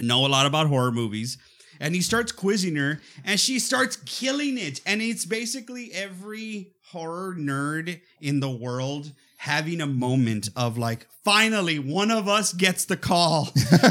[0.00, 1.36] know a lot about horror movies
[1.80, 4.80] and he starts quizzing her and she starts killing it.
[4.86, 11.78] And it's basically every horror nerd in the world having a moment of like finally
[11.78, 13.48] one of us gets the call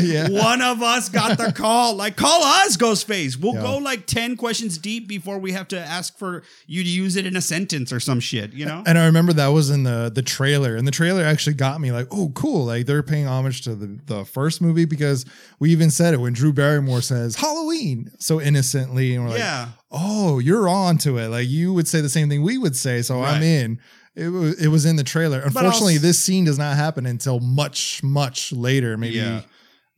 [0.00, 0.28] yeah.
[0.28, 3.62] one of us got the call like call us ghostface we'll Yeah.
[3.62, 7.24] go like 10 questions deep before we have to ask for you to use it
[7.24, 10.10] in a sentence or some shit you know And I remember that was in the
[10.12, 12.64] the trailer, and the trailer actually got me like, oh, cool!
[12.66, 15.24] Like they're paying homage to the the first movie because
[15.60, 19.68] we even said it when Drew Barrymore says Halloween so innocently, and we're like, yeah
[19.92, 21.28] oh, you're on to it.
[21.28, 23.78] Like you would say the same thing we would say, so I'm in.
[24.16, 25.40] It was it was in the trailer.
[25.40, 29.42] Unfortunately, also- this scene does not happen until much much later, maybe Yeah.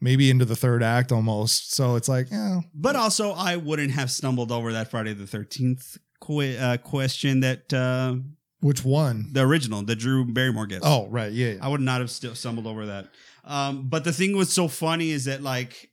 [0.00, 1.72] maybe into the third act almost.
[1.74, 5.98] So it's like, yeah, But also, I wouldn't have stumbled over that Friday the Thirteenth
[6.24, 8.16] que- uh, question that uh,
[8.60, 9.30] which one?
[9.32, 10.84] the original, that Drew Barrymore gets.
[10.84, 11.58] Oh, right, yeah, yeah.
[11.64, 13.08] I would not have still stumbled over that.
[13.44, 15.90] Um, but the thing was so funny is that like,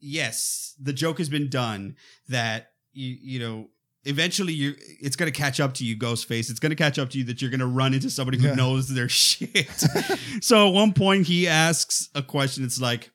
[0.00, 1.94] yes, the joke has been done
[2.28, 3.68] that you you know
[4.04, 6.50] eventually you it's gonna catch up to you, Ghostface.
[6.50, 8.54] It's gonna catch up to you that you're gonna run into somebody who Yeah.
[8.54, 9.68] knows their shit.
[10.40, 12.64] so at one point he asks a question.
[12.64, 13.10] It's like.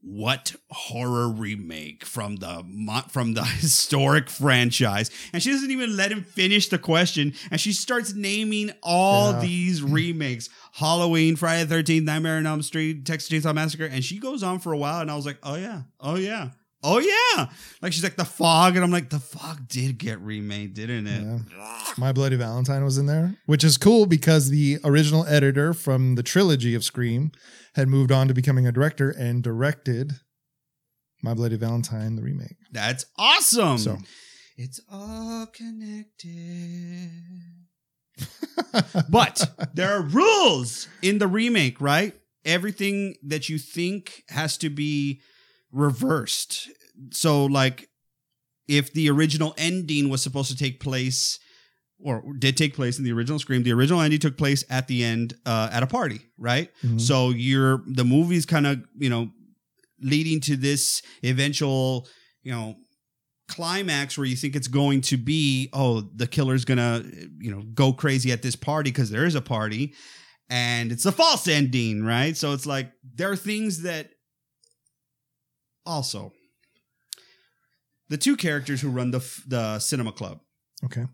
[0.00, 2.62] What horror remake from the
[3.10, 5.10] from the historic franchise?
[5.32, 9.40] And she doesn't even let him finish the question, and she starts naming all Yeah.
[9.40, 14.20] these remakes: Halloween, Friday the Thirteenth, Nightmare on Elm Street, Texas Chainsaw Massacre, and she
[14.20, 16.50] goes on for a while, and I was like, oh yeah, oh yeah,
[16.82, 17.46] oh yeah.
[17.82, 21.22] Like she's like the Fog, and I'm like, the Fog did get remade, didn't it?
[21.22, 21.84] Yeah.
[21.96, 26.22] My Bloody Valentine was in there, which is cool because the original editor from the
[26.22, 27.32] trilogy of Scream
[27.74, 30.12] had moved on to becoming a director and directed
[31.22, 32.56] My Bloody Valentine, the remake.
[32.72, 33.78] That's awesome.
[33.78, 33.98] So,
[34.56, 37.10] It's all connected.
[39.08, 42.14] But there are rules in the remake, right?
[42.44, 45.20] Everything that you think has to be
[45.72, 46.68] reversed.
[47.12, 47.88] So, like,
[48.66, 51.38] if the original ending was supposed to take place
[52.00, 55.02] or did take place in the original Scream, the original ending took place at the
[55.04, 56.70] end uh, at a party, right?
[56.84, 57.00] Mhm.
[57.00, 59.30] So you're the movie's kind of you know
[60.00, 62.06] leading to this eventual
[62.42, 62.76] you know
[63.48, 67.02] climax where you think it's going to be oh the killer's gonna
[67.40, 69.94] you know go crazy at this party because there is a party
[70.50, 74.10] and it's a false ending right so it's like there are things that
[75.88, 76.32] also
[78.08, 80.40] the two characters who run the f- the cinema club
[80.84, 81.06] Okay.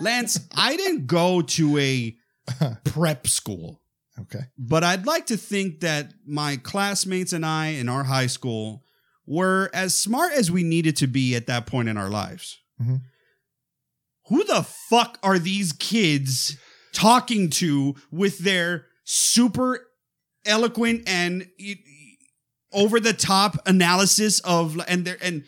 [0.00, 2.16] lance i didn't go to a
[2.84, 3.78] prep school
[4.20, 4.40] Okay.
[4.58, 8.84] But I'd like to think that my classmates and I in our high school
[9.26, 12.58] were as smart as we needed to be at that point in our lives.
[12.80, 13.00] Mhm.
[14.28, 16.58] Who the fuck are these kids
[16.92, 19.88] talking to with their super
[20.44, 21.46] eloquent and
[22.72, 25.44] over the top analysis of and there and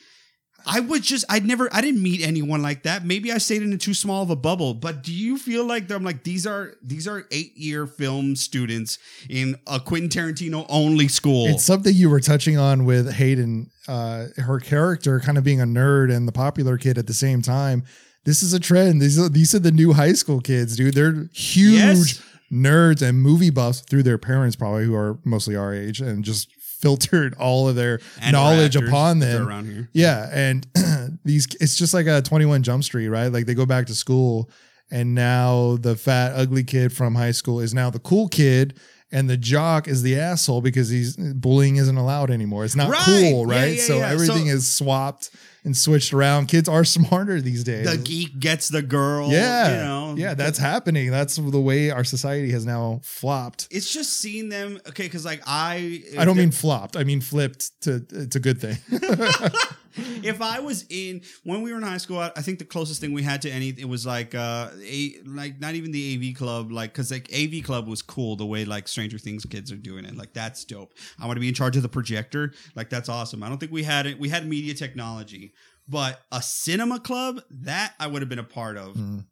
[0.67, 3.05] I would just I'd never I didn't meet anyone like that.
[3.05, 4.75] Maybe I stayed in too small of a bubble.
[4.75, 8.99] But do you feel like I'm like these are these are eight year film students
[9.29, 11.47] in a Quentin Tarantino only school?
[11.47, 15.67] It's something you were touching on with Hayden, uh, her character kind of being a
[15.67, 17.85] nerd and the popular kid at the same time.
[18.25, 19.03] This is a trend.
[19.03, 20.95] These are these are the new high school kids, dude.
[20.95, 22.23] They're huge Yes.
[22.53, 26.51] Nerds and movie buffs through their parents, probably who are mostly our age, and just
[26.53, 29.47] filtered all of their And knowledge upon them.
[29.49, 29.89] around here.
[29.93, 30.67] Yeah, and
[31.25, 33.29] these it's just like a 21 Jump Street, right?
[33.29, 34.51] Like they go back to school
[34.91, 38.79] and now the fat ugly kid from high school is now the cool kid
[39.11, 42.65] and the jock is the asshole because he's bullying isn't allowed anymore.
[42.67, 43.03] It's not Right.
[43.05, 43.77] cool, Yeah, right?
[43.79, 44.11] yeah, so yeah.
[44.11, 45.31] everything So- is swapped
[45.65, 46.47] and switched around.
[46.47, 47.91] Kids are smarter these days.
[47.91, 49.31] The geek gets the girl.
[49.31, 49.71] yeah.
[49.71, 50.15] You know.
[50.17, 51.11] yeah, that's happening.
[51.11, 53.69] That's the way our society has now flopped.
[53.71, 56.97] it's just seeing them okay, because like I I don't mean flopped.
[56.97, 58.77] I mean flipped to it's a good thing.
[60.23, 63.01] if I was in when we were in high school, I I think the closest
[63.01, 66.37] thing we had to any it was like uh a like not even the AV
[66.37, 69.77] club, like because like AV club was cool the way like Stranger Things kids are
[69.77, 70.17] doing it.
[70.17, 70.95] Like that's dope.
[71.19, 72.53] I want to be in charge of the projector.
[72.75, 73.43] Like that's awesome.
[73.43, 74.19] I don't think we had it.
[74.19, 75.53] We had media technology,
[75.89, 78.95] but a cinema club that I would have been a part of.
[78.95, 79.27] Mm.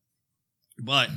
[0.78, 1.10] But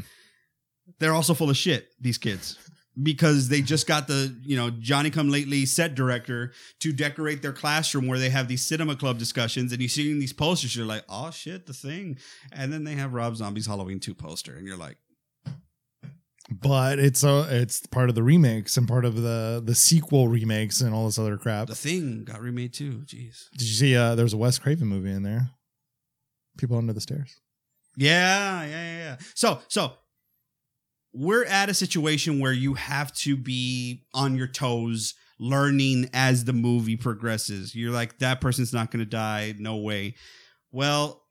[0.99, 1.89] they're also full of shit.
[1.99, 2.57] These kids.
[3.01, 7.51] Because they just got the, you know, Johnny come lately set director to decorate their
[7.51, 11.03] classroom where they have these cinema club discussions and you see these posters, you're like,
[11.09, 12.17] oh shit, the thing.
[12.53, 14.97] And then they have Rob Zombie's Halloween 2 poster, and you're like,
[16.49, 20.79] but it's a it's part of the remakes and part of the the sequel remakes
[20.79, 21.67] and all this other crap.
[21.67, 23.03] the thing got remade too.
[23.05, 23.49] Jeez.
[23.57, 25.49] Did you see uh there's a Wes Craven movie in there?
[26.57, 27.41] People under the stairs.
[27.97, 29.17] Yeah, yeah, yeah, yeah.
[29.33, 29.93] So, so
[31.15, 36.53] we're at a situation where you have to be on your toes, learning as the
[36.53, 37.73] movie progresses.
[37.73, 39.55] You're like, that person's not going to die.
[39.57, 40.15] No way.
[40.71, 41.23] Well,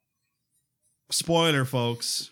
[1.11, 2.31] spoiler, folks.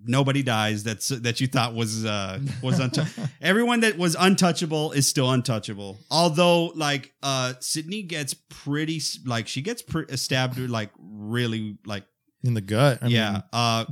[0.00, 0.84] Nobody dies.
[0.84, 3.28] That's that you thought was uh was untouchable.
[3.42, 5.98] Everyone that was untouchable is still untouchable.
[6.08, 12.04] Although, like, uh, Sidney gets pretty, like, she gets pre- stabbed, like, really, like,
[12.44, 13.00] in the gut.
[13.02, 13.32] I yeah.
[13.32, 13.84] mean, uh,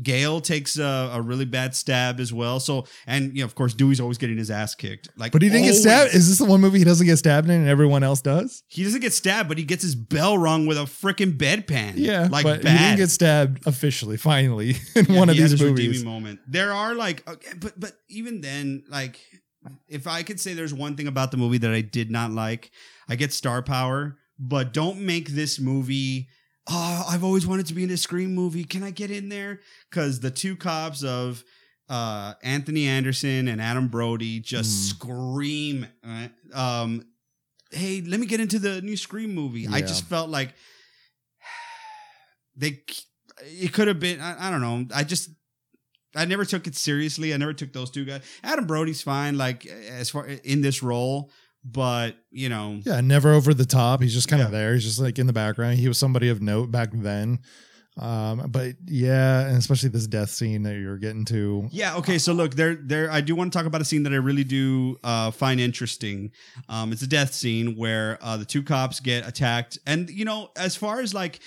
[0.00, 2.60] Gail takes a, a really bad stab as well.
[2.60, 5.10] So, and, you know, of course, Dewey's always getting his ass kicked.
[5.18, 6.14] Like, but he didn't get stabbed.
[6.14, 8.62] Is this the one movie he doesn't get stabbed in and everyone else does?
[8.68, 11.92] He doesn't get stabbed, but he gets his bell rung with a freaking bedpan.
[11.96, 12.72] Yeah, like but bad.
[12.78, 14.16] he didn't get stabbed officially.
[14.16, 16.02] Finally, in Yeah, one of these movies.
[16.04, 16.40] moment.
[16.48, 19.20] There are like, okay, but but even then, like,
[19.88, 22.70] if I could say there's one thing about the movie that I did not like,
[23.10, 26.28] I get star power, but don't make this movie.
[26.68, 28.64] Oh, I've always wanted to be in a Scream movie.
[28.64, 29.60] Can I get in there?
[29.90, 31.42] Because the two cops of
[31.88, 34.88] uh, Anthony Anderson and Adam Brody just Mm.
[34.94, 35.86] scream.
[36.54, 37.04] Um,
[37.72, 39.66] hey, let me get into the new Scream movie.
[39.66, 40.54] I just felt like
[42.56, 42.82] they
[43.44, 45.30] it could have been I, I don't know i just
[46.14, 49.64] i never took it seriously i never took those two guys adam brody's fine like
[49.66, 51.30] as far in this role
[51.64, 54.02] but you know Yeah, never over the top.
[54.02, 54.58] He's just kind of Yeah.
[54.58, 54.74] there.
[54.74, 55.78] He's just like in the background.
[55.78, 57.38] He was somebody of note back then.
[57.98, 61.68] Um, but yeah, and especially this death scene that you're getting to.
[61.70, 64.14] yeah okay so look there there i do want to talk about a scene that
[64.14, 66.32] i really do uh find interesting.
[66.70, 69.78] Um it's a death scene where uh the two cops get attacked.
[69.86, 71.40] And you know as far as like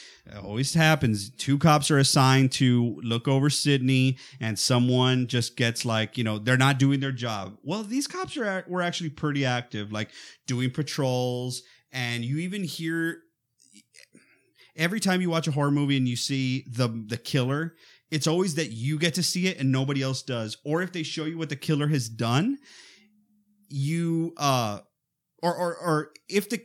[0.43, 6.15] always happens two cops are assigned to look over sidney and someone just gets like
[6.17, 7.57] you know they're not doing their job.
[7.63, 10.09] Well these cops are were actually pretty active like
[10.45, 11.63] doing patrols.
[11.91, 13.21] And you even hear
[14.75, 17.75] every time you watch a horror movie and you see the the killer
[18.11, 21.03] it's always that you get to see it and nobody else does or if they
[21.03, 22.57] show you what the killer has done
[23.69, 24.79] you uh
[25.41, 26.61] or or or if the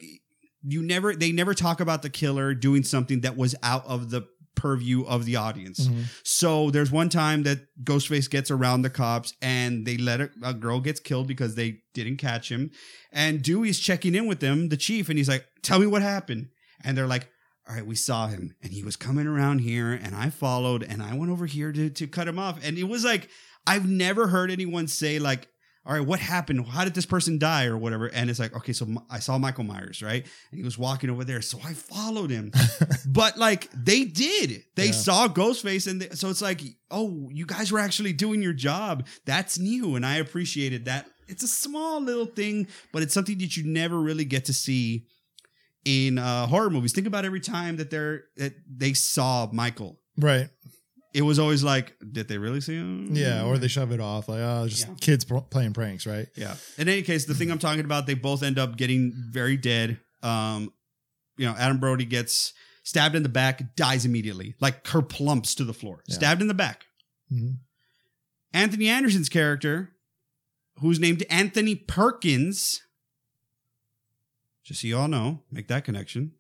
[0.63, 4.27] you never they never talk about the killer doing something that was out of the
[4.57, 5.87] purview of the audience.
[5.87, 6.05] Mhm.
[6.23, 10.53] So there's one time that Ghostface gets around the cops and they let a, a
[10.53, 12.71] girl gets killed because they didn't catch him.
[13.11, 16.49] And Dewey's checking in with them, the chief, and he's like, "Tell me what happened."
[16.85, 17.31] And they're like,
[17.69, 21.03] "All right, we saw him, and he was coming around here, and I followed, and
[21.03, 23.29] I went over here to to cut him off." And it was like
[23.67, 25.49] I've never heard anyone say like.
[25.87, 26.67] All right, what happened?
[26.69, 28.07] How did this person die or whatever?
[28.09, 30.23] And it's like, okay, so I saw Michael Myers, right?
[30.51, 32.53] And he was walking over there, so I followed him.
[33.07, 34.93] but like they did, they Yeah.
[34.93, 39.07] saw Ghostface, and they, so it's like, oh, you guys were actually doing your job.
[39.25, 41.07] That's new, and I appreciated that.
[41.29, 45.07] It's a small little thing, but it's something that you never really get to see
[45.85, 46.93] in uh, horror movies.
[46.93, 49.99] Think about every time that they're that they saw Michael.
[50.19, 50.49] Right.
[51.13, 53.09] It was always like, did they really see him?
[53.13, 53.45] Yeah.
[53.45, 54.95] Or they shove it off like, oh, just Yeah.
[55.01, 56.29] kids pr- playing pranks, right?
[56.37, 56.55] Yeah.
[56.79, 59.99] In any case, the thing I'm talking about, they both end up getting very dead.
[60.23, 60.73] Um,
[61.37, 62.53] you know, Adam Brody gets
[62.85, 66.15] stabbed in the back, dies immediately, like kerplumps to the floor, Yeah.
[66.15, 66.85] stabbed in the back.
[67.33, 67.57] Mhm.
[68.53, 69.91] Anthony Anderson's character,
[70.77, 72.83] who's named Anthony Perkins,
[74.65, 76.33] just so you all know, make that connection.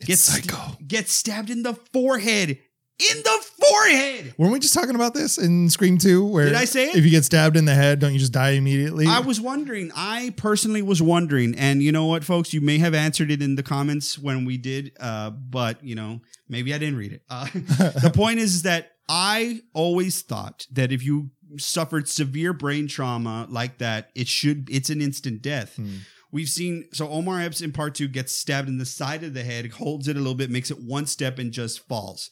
[0.00, 0.76] Gets psycho.
[0.86, 2.50] Gets stabbed in the forehead.
[2.50, 4.34] In the forehead.
[4.38, 6.24] Weren't we just talking about this in Scream 2?
[6.26, 6.96] Where Did I say it?
[6.96, 9.06] If you get stabbed in the head, don't you just die immediately?
[9.06, 9.92] I was wondering.
[9.94, 13.54] I personally was wondering, and you know what, folks, you may have answered it in
[13.54, 17.22] the comments when we did, uh, but you know, maybe I didn't read it.
[17.30, 22.88] Uh, the point is, is that I always thought that if you suffered severe brain
[22.88, 25.76] trauma like that, it should it's an instant death.
[25.76, 25.98] Hmm.
[26.30, 29.44] We've seen so Omar Epps in part two gets stabbed in the side of the
[29.44, 32.30] head, holds it a little bit, makes it one step, and just falls.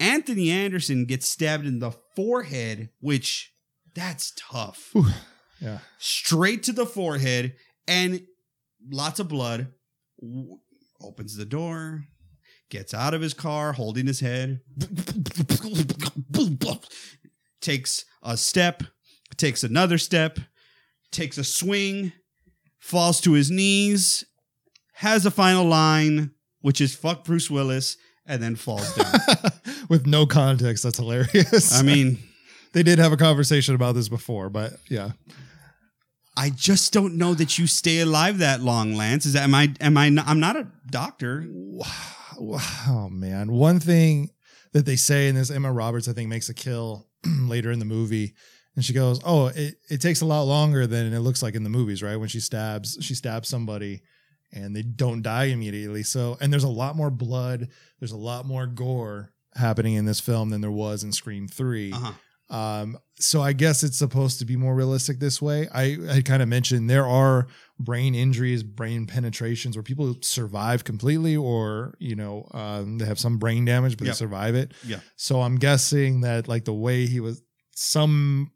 [0.00, 3.52] Anthony Anderson gets stabbed in the forehead, which
[3.94, 4.92] that's tough
[5.60, 5.78] yeah.
[5.98, 7.54] straight to the forehead
[7.86, 8.22] and
[8.90, 9.68] lots of blood.
[10.20, 10.58] W-
[11.02, 12.04] Opens the door,
[12.70, 14.60] gets out of his car holding his head,
[17.60, 18.82] takes a step,
[19.36, 20.38] takes another step,
[21.10, 22.12] takes a swing,
[22.84, 24.26] falls to his knees,
[24.92, 29.12] has a final line, which is fuck Bruce Willis, and then falls down.
[29.88, 30.84] With no context.
[30.84, 31.74] That's hilarious.
[31.74, 32.18] I mean,
[32.74, 35.12] they did have a conversation about this before, but yeah.
[36.36, 39.24] I just don't know that you stay alive that long, Lance.
[39.24, 41.46] Is that am I am I not, I'm not a doctor.
[42.36, 44.30] Oh man, one thing
[44.72, 47.84] that they say in this Emma Roberts, I think, makes a kill later in the
[47.84, 48.34] movie,
[48.76, 51.62] and she goes, "Oh, it, it takes a lot longer than it looks like in
[51.64, 52.16] the movies, right?
[52.16, 54.02] When she stabs, she stabs somebody,
[54.52, 56.02] and they don't die immediately.
[56.02, 57.68] So, and there's a lot more blood,
[58.00, 61.92] there's a lot more gore happening in this film than there was in Scream Three.
[61.92, 62.12] Uh-huh.
[62.50, 65.66] Um, so I guess it's supposed to be more realistic this way.
[65.72, 67.46] I, I kind of mentioned there are
[67.78, 73.38] brain injuries, brain penetrations where people survive completely, or you know, um, they have some
[73.38, 74.14] brain damage, but Yep.
[74.14, 74.72] they survive it.
[74.84, 75.00] Yeah.
[75.16, 77.40] So I'm guessing that like the way he was,
[77.74, 78.50] some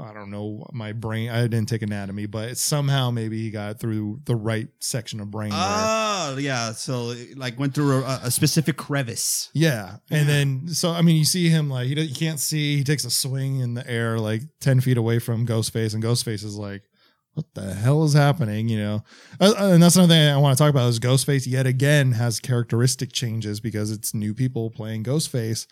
[0.00, 1.30] I don't know, my brain.
[1.30, 5.50] I didn't take anatomy, but somehow maybe he got through the right section of brain.
[5.52, 6.72] Oh, yeah.
[6.72, 9.50] So like went through a, a specific crevice.
[9.52, 9.96] Yeah.
[10.10, 13.04] And then, so, I mean, you see him like, he, you can't see, he takes
[13.04, 16.82] a swing in the air like 10 feet away from Ghostface, and Ghostface is like,
[17.34, 18.68] what the hell is happening?
[18.68, 19.04] You know?
[19.40, 22.12] Uh, uh, and that's another thing I want to talk about is Ghostface yet again
[22.12, 25.66] has characteristic changes because it's new people playing Ghostface.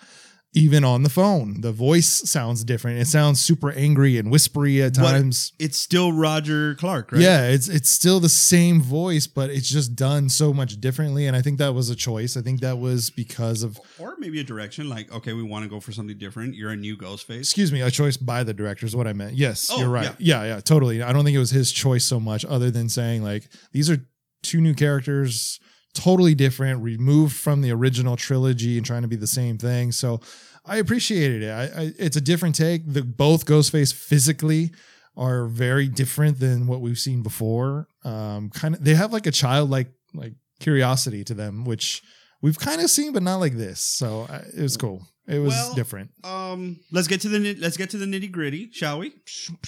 [0.54, 2.98] Even on the phone, the voice sounds different.
[2.98, 5.52] It sounds super angry and whispery at But- times.
[5.58, 7.20] It's still Roger Clark, right?
[7.20, 11.26] Yeah, it's it's still the same voice, but it's just done so much differently.
[11.26, 12.38] And I think that was a choice.
[12.38, 15.68] I think that was because of Or maybe a direction like, okay, we want to
[15.68, 16.54] go for something different.
[16.54, 17.40] You're a new Ghostface.
[17.40, 19.34] excuse me, a choice by the director is what I meant.
[19.34, 20.14] Yes, Oh, you're right.
[20.18, 20.42] Yeah.
[20.44, 21.02] yeah, totally.
[21.02, 23.98] I don't think it was his choice so much, other than saying like these are
[24.42, 25.60] two new characters,
[25.96, 29.92] totally different, removed from the original trilogy and trying to be the same thing.
[29.92, 30.20] So
[30.64, 31.50] I appreciated it.
[31.50, 32.82] I, I it's a different take.
[32.86, 34.72] The both Ghostface physically
[35.16, 37.88] are very different than what we've seen before.
[38.04, 42.02] Um, kind of they have like a childlike like curiosity to them, which
[42.42, 43.80] we've kind of seen, but not like this.
[43.80, 45.06] So uh, it was cool.
[45.28, 46.10] It was Well, different.
[46.22, 49.12] Um, let's get to the let's get to the nitty gritty, shall we?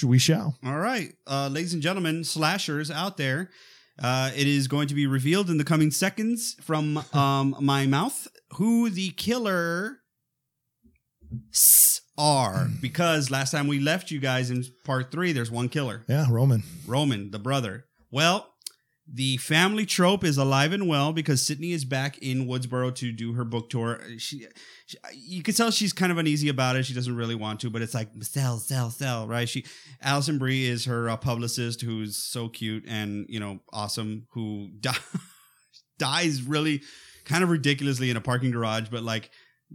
[0.04, 0.56] We shall.
[0.64, 3.50] All right, uh, ladies and gentlemen, slashers out there.
[4.00, 8.28] Uh, it is going to be revealed in the coming seconds from um, my mouth
[8.54, 9.98] who the killer
[11.52, 12.68] s- are.
[12.80, 16.62] Because last time we left you guys in part three, there's one killer, Yeah, Roman.
[16.86, 17.86] Roman, the brother.
[18.10, 18.48] Well,
[19.10, 23.32] The family trope is alive and well because Sidney is back in Woodsboro to do
[23.32, 24.00] her book tour.
[24.18, 24.46] She,
[24.86, 26.84] she you can tell she's kind of uneasy about it.
[26.84, 29.48] She doesn't really want to, but it's like sell, sell, sell, right?
[29.48, 29.64] She,
[30.02, 34.92] Alison Brie is her uh, publicist, who's so cute and you know awesome, who di-
[35.98, 36.82] dies really
[37.24, 39.30] kind of ridiculously in a parking garage, but like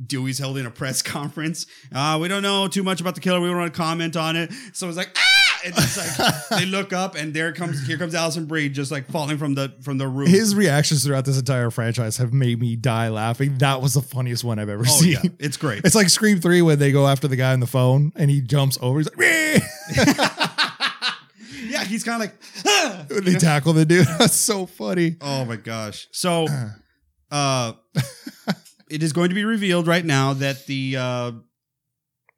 [0.06, 1.66] Dewey's holding a press conference.
[1.94, 3.40] Uh, we don't know too much about the killer.
[3.40, 4.52] We don't want to comment on it.
[4.74, 5.33] So it's like, ah!
[5.66, 9.08] And it's like they look up and there comes here comes Alison Brie just like
[9.10, 10.30] falling from the from the roof.
[10.30, 13.58] His reactions throughout this entire franchise have made me die laughing.
[13.60, 15.12] That was the funniest one I've ever oh seen.
[15.14, 15.86] yeah, it's great.
[15.86, 18.42] It's like Scream 3 when they go after the guy on the phone and he
[18.42, 19.00] jumps over.
[19.00, 19.18] He's like,
[21.66, 22.36] yeah, he's kind of like,
[22.68, 23.06] ah!
[23.10, 24.08] They tackle the dude.
[24.20, 25.18] That's so funny.
[25.22, 26.08] oh my gosh.
[26.12, 26.48] So,
[27.32, 27.74] uh,
[28.90, 31.32] it is going to be revealed right now that the uh,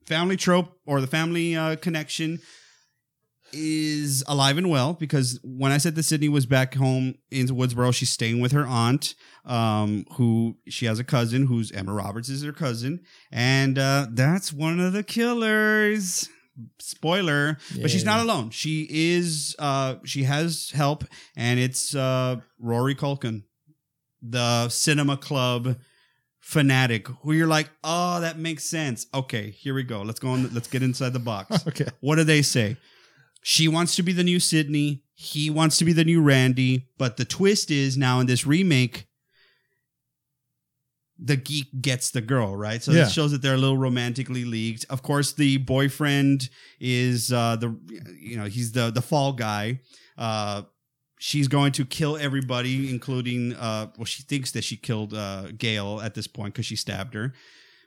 [0.05, 2.39] family trope or the family uh, connection
[3.53, 7.93] is alive and well because when I said that Sidney was back home in Woodsboro,
[7.93, 9.15] she's staying with her aunt,
[9.45, 14.51] um, who she has a cousin who's Emma Roberts is her cousin, and uh, that's
[14.51, 16.29] one of the killers.
[16.79, 18.49] Spoiler, but she's not alone.
[18.49, 19.57] She is.
[19.59, 21.03] Uh, she has help,
[21.35, 23.43] and it's uh, Rory Culkin,
[24.21, 25.75] the cinema club
[26.39, 29.07] fanatic, who you're like, oh, that makes sense.
[29.13, 30.03] Okay, here we go.
[30.03, 30.53] Let's go on.
[30.53, 31.65] Let's get inside the box.
[31.67, 31.87] Okay.
[31.99, 32.77] What do they say?
[33.47, 35.03] She wants to be the new Sidney.
[35.13, 36.87] He wants to be the new Randy.
[36.97, 39.05] But the twist is now in this remake,
[41.19, 42.81] the geek gets the girl, right?
[42.81, 43.03] So Yeah.
[43.03, 44.87] that shows that they're a little romantically leagued.
[44.89, 47.77] Of course, the boyfriend is uh, the
[48.19, 49.79] you know he's the the fall guy.
[50.17, 50.63] Uh,
[51.19, 56.01] she's going to kill everybody, including uh, well, she thinks that she killed uh, Gail
[56.01, 57.31] at this point because she stabbed her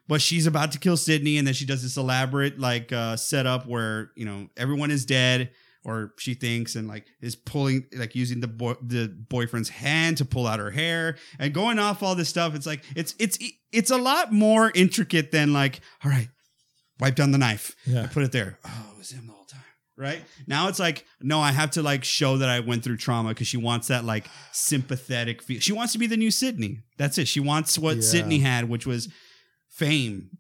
[0.09, 3.67] but she's about to kill Sidney, and then she does this elaborate like uh, setup
[3.67, 5.51] where you know everyone is dead,
[5.85, 10.25] or she thinks, and like is pulling like using the boy the boyfriend's hand to
[10.25, 12.55] pull out her hair and going off all this stuff.
[12.55, 13.39] It's like it's it's
[13.73, 16.29] it's a lot more intricate than like all right,
[17.01, 18.05] wipe down the knife, Yeah.
[18.05, 18.59] I put it there.
[18.65, 19.61] Oh, it was him the whole time.
[19.97, 23.31] Right now, it's like no, I have to like show that I went through trauma
[23.31, 25.61] because she wants that like sympathetic feel.
[25.61, 26.81] She wants to be the new Sidney.
[26.99, 27.27] That's it.
[27.29, 28.03] She wants what Yeah.
[28.03, 29.09] Sidney had, which was
[29.79, 30.31] fame.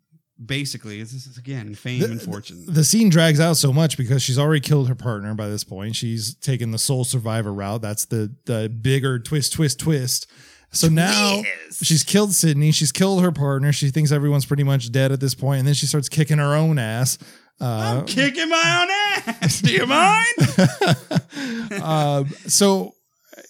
[0.44, 2.64] Basically, it's, it's again fame and fortune.
[2.68, 5.96] The scene drags out so much because she's already killed her partner by this point.
[5.96, 7.82] She's taken the sole survivor route.
[7.82, 10.28] That's the the bigger twist, twist, twist.
[10.70, 11.42] So now
[11.82, 12.70] she's killed Sidney.
[12.70, 13.72] She's killed her partner.
[13.72, 16.54] She thinks everyone's pretty much dead at this point, and then she starts kicking her
[16.54, 17.18] own ass.
[17.60, 17.64] Uh,
[18.00, 19.60] I'm kicking my own ass.
[19.60, 21.82] Do you mind?
[21.82, 22.97] um, so it-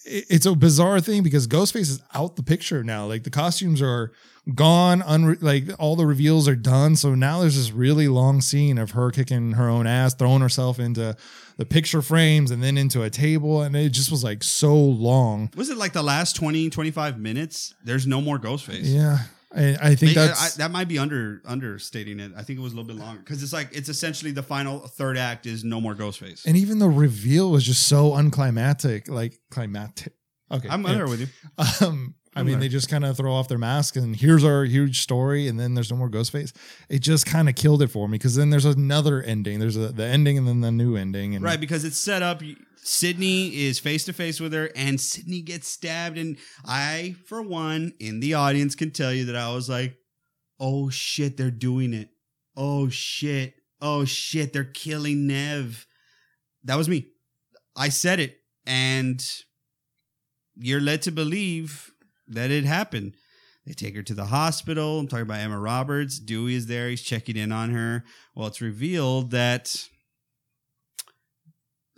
[0.08, 3.06] it's a bizarre thing because Ghostface is out the picture now.
[3.06, 4.12] Like the costumes are
[4.54, 6.96] gone, unre- like all the reveals are done.
[6.96, 10.78] So now there's this really long scene of her kicking her own ass, throwing herself
[10.78, 11.16] into
[11.56, 15.50] the picture frames and then into a table, and it just was like so long.
[15.56, 17.74] Was it like the last 20, 25 minutes?
[17.84, 18.82] There's no more Ghostface.
[18.84, 19.18] Yeah,
[19.58, 22.32] I, I think They- I- that might be under understating it.
[22.36, 24.80] I think it was a little bit longer because it's like it's essentially the final
[24.80, 26.46] third act is no more Ghostface.
[26.46, 30.12] and even the reveal was just so unclimactic, like climactic.
[30.50, 31.26] Okay, I'm there with you.
[31.86, 35.00] Um, I mean, they just kind of throw off their mask and here's our huge
[35.00, 36.52] story, and then there's no more Ghostface.
[36.88, 39.58] It just kind of killed it for me because then there's another ending.
[39.58, 41.34] There's a, the ending and then the new ending.
[41.34, 42.40] And Right, because it's set up.
[42.82, 46.18] Sidney is face to face with her, and Sidney gets stabbed.
[46.18, 49.96] And I, for one, in the audience, can tell you that I was like,
[50.58, 52.10] "Oh shit, they're doing it!
[52.56, 53.54] Oh shit!
[53.80, 55.86] Oh shit, they're killing Neve."
[56.64, 57.08] That was me.
[57.76, 59.24] I said it, and
[60.56, 61.92] you're led to believe
[62.26, 63.14] that it happened.
[63.66, 64.98] They take her to the hospital.
[64.98, 66.18] I'm talking about Emma Roberts.
[66.18, 66.88] Dewey is there.
[66.88, 68.02] He's checking in on her.
[68.34, 69.88] Well, it's revealed that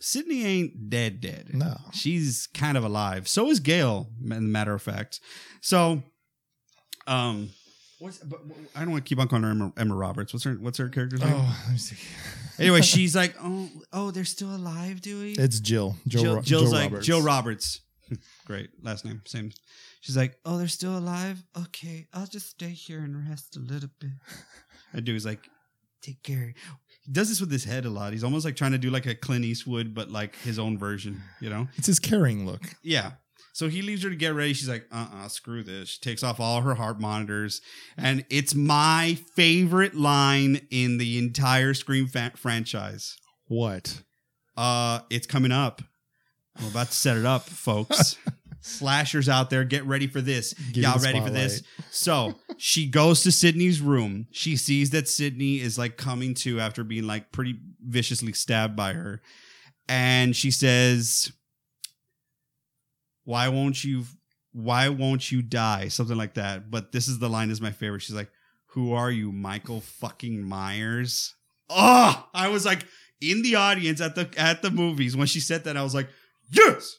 [0.00, 1.50] Sidney ain't dead, dead.
[1.52, 1.76] No.
[1.92, 3.28] She's kind of alive.
[3.28, 5.20] So is Gail, ma- matter of fact.
[5.60, 6.02] So,
[7.06, 7.50] um,
[7.98, 8.40] what's, but,
[8.74, 10.32] I don't want to keep on calling her Emma, Emma Roberts.
[10.32, 11.34] What's her, what's her character's name?
[11.34, 11.96] Oh, let me see.
[12.58, 15.32] Anyway, she's like, oh, oh, they're still alive, Dewey?
[15.32, 15.96] It's Jill.
[16.06, 17.06] Jill, Jill, Jill's Jill like Roberts.
[17.06, 17.80] Jill Roberts.
[18.46, 19.50] Great last name, same.
[20.02, 21.42] She's like, oh, they're still alive.
[21.58, 24.10] Okay, I'll just stay here and rest a little bit.
[24.92, 25.48] And Dewey's like,
[26.02, 26.52] take care.
[27.04, 28.12] He does this with his head a lot.
[28.12, 31.22] He's almost like trying to do like a Clint Eastwood, but like his own version.
[31.40, 31.68] You know?
[31.76, 32.62] It's his caring look.
[32.82, 33.12] Yeah.
[33.52, 34.52] So he leaves her to get ready.
[34.52, 35.90] She's like, uh uh screw this.
[35.90, 37.60] She takes off all her heart monitors.
[37.96, 43.16] And it's my favorite line in the entire Scream fa- franchise.
[43.46, 44.02] What?
[44.56, 45.82] Uh, it's coming up.
[46.58, 48.16] I'm about to set it up, folks.
[48.60, 50.52] Slashers out there, get ready for this.
[50.72, 51.62] Give Y'all ready for this?
[51.90, 54.26] So she goes to Sidney's room.
[54.30, 58.92] She sees that Sidney is like coming to after being like pretty viciously stabbed by
[58.92, 59.22] her.
[59.88, 61.32] And she says,
[63.24, 64.04] why won't you
[64.52, 68.02] why won't you die something like that but this is the line is my favorite
[68.02, 68.30] she's like
[68.66, 71.34] who are you michael fucking myers
[71.68, 72.84] oh i was like
[73.20, 76.08] in the audience at the at the movies when she said that i was like
[76.50, 76.98] yes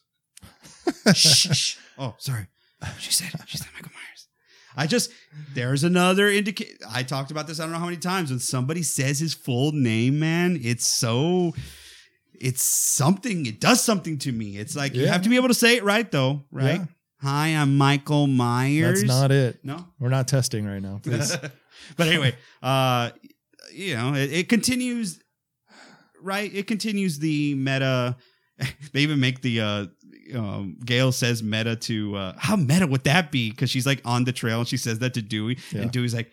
[1.14, 1.78] shh, shh.
[1.98, 2.48] oh sorry
[3.00, 4.28] she said she said michael myers
[4.76, 5.12] i just
[5.54, 8.82] there's another indicate i talked about this i don't know how many times when somebody
[8.84, 11.54] says his full name man it's so
[12.34, 15.54] it's something it does something to me it's like you have to be able to
[15.54, 16.86] say it right though right Yeah.
[17.22, 19.60] hi i'm michael myers That's not it.
[19.64, 21.00] no We're not testing right now.
[21.04, 21.36] Please.
[21.98, 23.12] but anyway uh
[23.72, 25.20] you know it, it continues
[26.22, 28.16] right it continues the meta
[28.94, 29.86] they even make the uh
[30.36, 33.50] um, Gail says meta to uh, how meta would that be?
[33.50, 35.82] Because she's like on the trail and she says that to Dewey, Yeah.
[35.82, 36.32] and Dewey's like,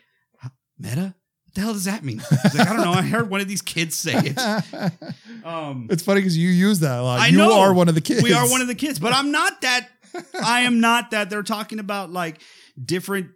[0.79, 1.15] meta?
[1.45, 2.19] What the hell does that mean?
[2.19, 2.93] He's like, I don't know.
[2.93, 4.93] I heard one of these kids say it.
[5.45, 7.21] Um, it's funny because you use that a lot.
[7.21, 7.61] I you know.
[7.61, 8.23] are one of the kids.
[8.23, 9.89] we are one of the kids, but I'm not that.
[10.45, 11.31] I am not that.
[11.31, 12.41] They're talking about like
[12.83, 13.29] different,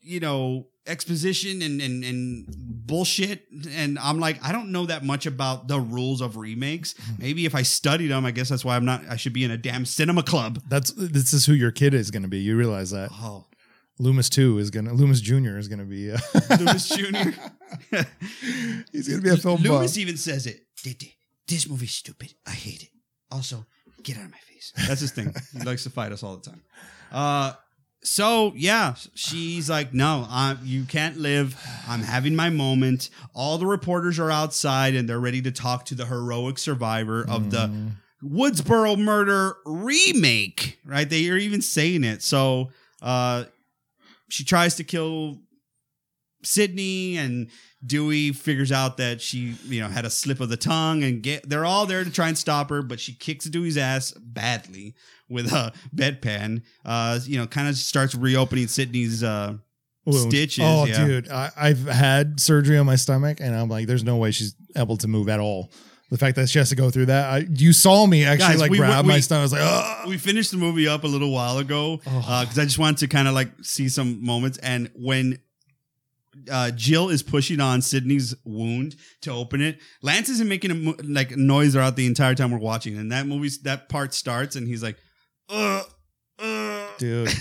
[0.00, 2.46] you know, exposition and and and
[2.86, 6.94] bullshit, and I'm like, I don't know that much about the rules of remakes.
[7.18, 9.02] Maybe if I studied them, I guess that's why I'm not.
[9.08, 10.60] I should be in a damn cinema club.
[10.68, 12.38] That's this is who your kid is going to be.
[12.40, 13.46] You realize that Oh,
[13.98, 16.10] Loomis two is gonna Loomis Junior is going to be.
[16.10, 16.18] Uh,
[16.58, 17.30] Lewis Jr.
[18.92, 19.96] he's going to be a film buff.
[19.96, 20.66] Even says it.
[20.82, 21.12] "Dede,
[21.46, 22.34] This movie's stupid.
[22.46, 22.88] I hate it.
[23.30, 23.66] Also,
[24.02, 24.72] get out of my face.
[24.88, 25.32] That's his thing.
[25.52, 26.62] he likes to fight us all the time.
[27.12, 27.52] Uh,
[28.02, 31.54] so yeah, she's like, no, i you can't live.
[31.88, 33.10] I'm having my moment.
[33.34, 37.50] All the reporters are outside and they're ready to talk to the heroic survivor of
[37.50, 37.92] the Mm.
[38.22, 40.78] Woodsboro murder remake.
[40.84, 41.08] Right?
[41.08, 42.22] They are even saying it.
[42.22, 42.70] So
[43.02, 43.44] uh,
[44.28, 45.38] she tries to kill
[46.42, 47.48] Sidney and
[47.84, 51.48] Dewey figures out that she, you know, had a slip of the tongue and get
[51.48, 54.94] they're all there to try and stop her, but she kicks Dewey's ass badly
[55.28, 56.62] with a bedpan.
[56.84, 59.54] Uh, you know, kind of starts reopening Sidney's uh
[60.06, 60.30] Wound.
[60.30, 61.04] stitches, Oh, yeah.
[61.06, 64.54] dude, I, I've had surgery on my stomach, and I'm like, there's no way she's
[64.76, 65.70] able to move at all.
[66.10, 68.60] The fact that she has to go through that, I, you saw me actually Guys,
[68.60, 69.40] like we- grab we- my stomach.
[69.40, 72.64] I was like, oh, we finished the movie up a little while ago because I
[72.64, 74.58] just wanted to kind of like see some moments.
[74.58, 75.38] And when
[76.50, 80.96] uh, Jill is pushing on Sidney's wound to open it, Lance isn't making a mo-
[81.02, 82.96] like noise throughout the entire time we're watching.
[82.96, 84.96] And that movie, that part starts, and he's like,
[85.48, 85.82] "Uh,
[86.38, 87.30] uh." dude.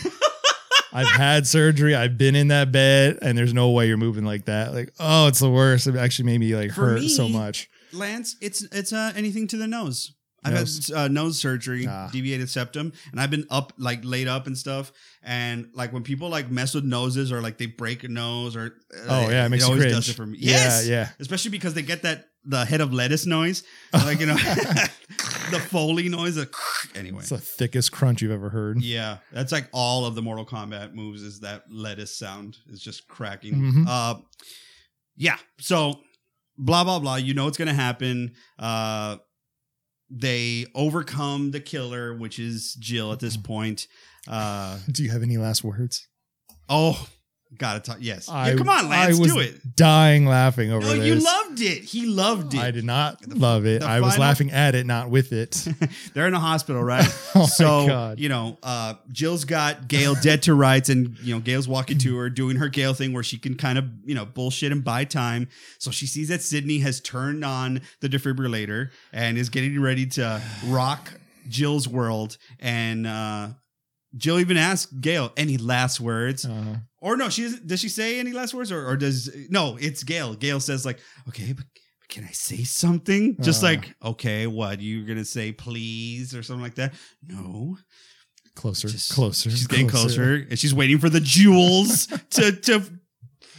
[0.91, 1.93] I've had surgery.
[1.93, 4.74] I've been in that bed, and there's no way you're moving like that.
[4.74, 5.86] Like, oh, it's the worst.
[5.86, 7.70] It actually made me like For hurt me- so much.
[7.93, 10.14] Lance, it's it's uh, anything to the nose.
[10.44, 10.88] I've Nose.
[10.88, 12.10] had uh, nose surgery, Ah.
[12.12, 14.92] deviated septum, and I've been up like laid up and stuff.
[15.22, 18.76] And like when people like mess with noses or like they break a nose or
[18.96, 19.96] uh, Oh yeah, it makes you always cringe.
[19.96, 20.38] does it for me.
[20.40, 21.10] Yes, Yeah, yeah.
[21.20, 23.64] especially because they get that the head of lettuce noise,
[23.94, 24.36] like you know,
[25.52, 26.38] the foley noise.
[26.96, 28.82] Anyway, It's the thickest crunch you've ever heard.
[28.82, 33.08] yeah, that's like all of the Mortal Kombat moves is that lettuce sound is just
[33.08, 33.54] cracking.
[33.56, 33.86] Mhm.
[33.88, 34.16] Uh,
[35.16, 35.38] yeah.
[35.60, 36.00] So
[36.58, 37.18] blah blah blah.
[37.18, 38.34] You know what's gonna happen.
[38.58, 39.18] Uh,
[40.10, 43.43] they overcome the killer, which is Jill at this Mm-hmm.
[43.53, 43.88] point.
[44.28, 46.07] Uh, Do you have any last words?
[46.68, 47.07] oh,
[47.58, 47.97] gotta talk.
[48.00, 48.30] Yes.
[48.30, 49.76] I- yeah, come on, Lance, I was do it.
[49.76, 51.06] Dying laughing over No, this.
[51.06, 51.84] you loved it.
[51.84, 52.60] He loved it.
[52.60, 53.82] I did not love it.
[53.82, 55.68] the I was laughing at it, not with it.
[56.14, 57.06] They're in a hospital, right?
[57.36, 58.20] Oh my so God.
[58.20, 62.18] you know, uh, Jill's got Gail dead to rights, and you know, Gail's walking to
[62.18, 65.04] her, doing her Gail thing where she can kind of you know bullshit and buy
[65.06, 65.47] time.
[65.80, 70.41] So she sees that Sidney has turned on the defibrillator and is getting ready to
[70.68, 71.14] rock
[71.47, 72.38] Jill's world.
[72.60, 73.50] And uh,
[74.18, 77.30] Jill even asks Gail any last words, Uh, or no?
[77.30, 79.78] She doesn't, she say any last words, or, or does no?
[79.80, 80.34] It's Gail.
[80.36, 81.66] Gail says like, okay, but.
[82.10, 83.38] Can I say something?
[83.39, 83.68] Just Uh.
[83.68, 84.82] like, okay, what?
[84.82, 86.95] You're gonna say please or something like that?
[87.28, 87.78] No.
[88.56, 89.52] closer, Just- closer.
[89.52, 92.84] She's getting closer, and she's waiting for the joules to to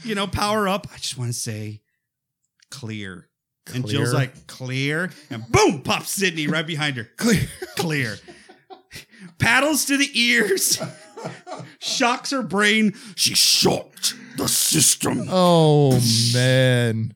[0.02, 0.88] you know power up.
[0.92, 1.82] I just want to say
[2.72, 3.28] clear.
[3.72, 7.08] And Jill's like clear, and boom, pops Sidney right behind her.
[7.18, 7.46] Clear.
[7.76, 8.16] Clear.
[9.38, 10.82] Paddles to the ears,
[11.78, 12.94] shocks her brain.
[13.16, 15.24] She shocked the system.
[15.28, 16.00] Oh
[16.34, 17.14] man!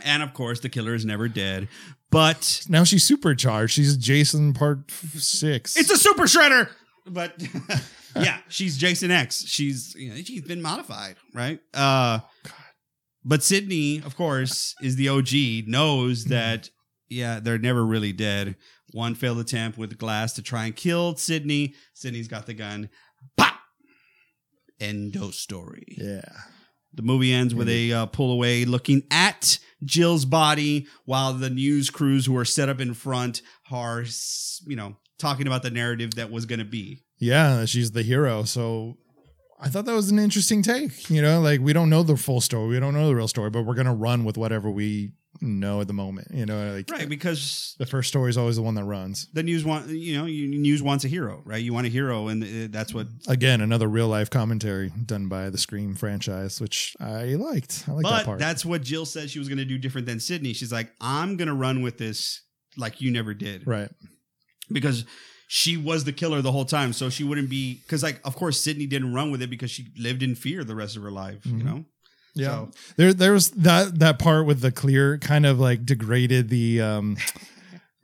[0.00, 1.68] And of course, the killer is never dead.
[2.10, 3.72] But Now she's supercharged.
[3.74, 5.76] She's Jason Part Six.
[5.76, 6.68] it's a super shredder.
[7.06, 7.34] But
[8.16, 9.44] yeah, she's Jason X.
[9.46, 11.60] She's you know, she's been modified, right?
[11.74, 12.20] Uh
[13.24, 16.70] but Sidney, of course, is the OG, knows that
[17.08, 18.54] yeah, they're never really dead.
[18.92, 21.74] One failed attempt with glass to try and kill Sidney.
[21.92, 22.88] Sidney's got the gun.
[23.36, 23.54] Pop!
[24.80, 25.96] Endo story.
[25.98, 26.28] yeah.
[26.94, 31.90] The movie ends with a uh, pull away looking at Jill's body while the news
[31.90, 34.04] crews who are set up in front are,
[34.66, 37.04] you know, talking about the narrative that was going to be.
[37.18, 38.44] yeah, she's the hero.
[38.44, 38.96] So
[39.60, 41.10] I thought that was an interesting take.
[41.10, 43.50] You know, like we don't know the full story, we don't know the real story,
[43.50, 46.28] but we're gonna run with whatever we know at the moment.
[46.32, 49.26] You know, like Right, because the first story is always the one that runs.
[49.32, 51.62] the news want you know you, news wants a hero, right?
[51.62, 53.06] You want a hero, and uh, that's what.
[53.28, 57.84] Again, another real life commentary done by the Scream franchise, which I liked.
[57.88, 58.38] I like that part.
[58.38, 60.52] that's what Jill said she was going to do different than Sidney.
[60.52, 62.42] She's like, I'm going to run with this
[62.76, 63.90] like you never did, right.
[64.70, 65.04] because
[65.48, 68.60] she was the killer the whole time, so she wouldn't be because like of course
[68.60, 71.46] Sidney didn't run with it because she lived in fear the rest of her life,
[71.46, 71.64] you Mhm.
[71.64, 71.84] know.
[72.36, 72.46] Yeah.
[72.46, 77.16] So- There there's that that part with the clear kind of like degraded the um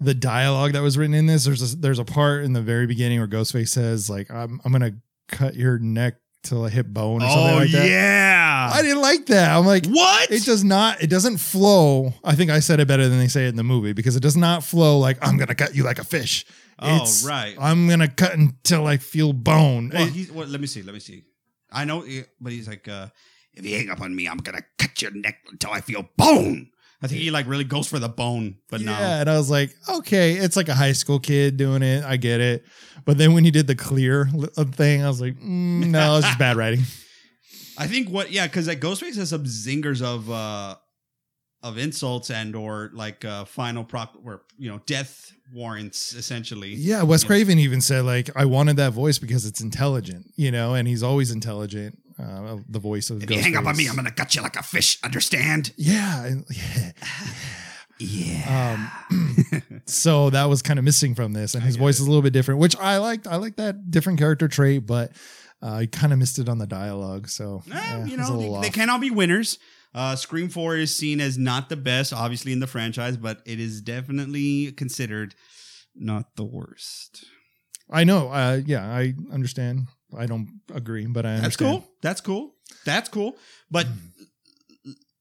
[0.01, 1.45] the dialogue that was written in this.
[1.45, 4.73] There's a there's a part in the very beginning where Ghostface says like I'm I'm
[4.73, 4.95] gonna
[5.29, 7.89] cut your neck till I hit bone or something Oh like that.
[7.89, 9.57] yeah, I didn't like that.
[9.57, 10.29] I'm like what?
[10.31, 12.15] it does not it doesn't flow.
[12.25, 14.21] I think I said it better than they say it in the movie because it
[14.25, 16.45] does not flow like I'm gonna cut you like a fish.
[16.81, 17.55] Oh, It's, right.
[17.61, 19.93] I'm gonna cut until I feel bone.
[19.95, 21.23] well, It- he's, well, let me see, let me see.
[21.71, 22.05] I know,
[22.41, 23.07] but he's like, uh,
[23.55, 26.69] If you hang up on me, I'm gonna cut your neck until I feel bone.
[27.03, 28.93] I think he like really goes for the bone, but no.
[28.93, 32.05] Yeah, and I was like, okay, it's like a high school kid doing it.
[32.05, 32.65] I get it.
[33.05, 36.27] But then when you did the clear uh, thing, I was like, mm, no, it's
[36.27, 36.81] just bad writing.
[37.79, 40.77] I think what yeah, because like Ghostface has some zingers of uh
[41.63, 46.75] of insults and or like uh final prop or you know death warrants essentially.
[46.75, 47.29] Yeah, Wes Yeah.
[47.29, 51.03] Craven even said like, I wanted that voice because it's intelligent, you know, and he's
[51.03, 51.99] always intelligent.
[52.23, 54.57] Uh, the voice of If you hang up on me, I'm gonna gut you like
[54.57, 54.99] a fish.
[55.03, 55.73] Understand?
[55.77, 56.93] yeah, and- yeah.
[57.99, 58.89] Yeah.
[59.11, 62.03] Um, so that was kind of missing from this, and his voice it.
[62.03, 63.27] is a little bit different, which I liked.
[63.27, 65.13] I like that different character trait, but
[65.63, 67.29] uh, I kind of missed it on the dialogue.
[67.29, 68.73] So Eh, yeah, you it was a know, they, they off.
[68.75, 69.59] can't all be winners.
[69.95, 73.61] Uh, Scream 4 is seen as not the best, obviously, in the franchise, but it
[73.61, 75.35] is definitely considered
[75.95, 77.25] not the worst.
[77.91, 78.31] I know.
[78.31, 79.89] Uh, yeah, I understand.
[80.17, 81.81] I don't agree, but I That's understand.
[81.83, 81.89] cool.
[82.03, 82.55] That's cool.
[82.85, 83.37] That's cool.
[83.71, 83.87] But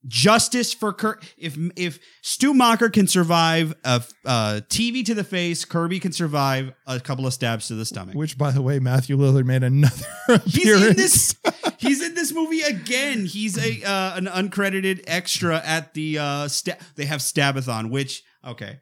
[0.08, 1.24] justice for Kirk.
[1.38, 6.74] If if Stu Macher can survive a, a TV to the face, Kirby can survive
[6.88, 8.16] a couple of stabs to the stomach.
[8.16, 9.96] Which, by the way, Matthew Lillard made another
[10.46, 10.86] He's appearance.
[10.88, 11.36] in this.
[11.78, 13.26] He's in this movie again.
[13.26, 18.80] He's a uh, an uncredited extra at the uh, sta- they have Stabathon, which okay,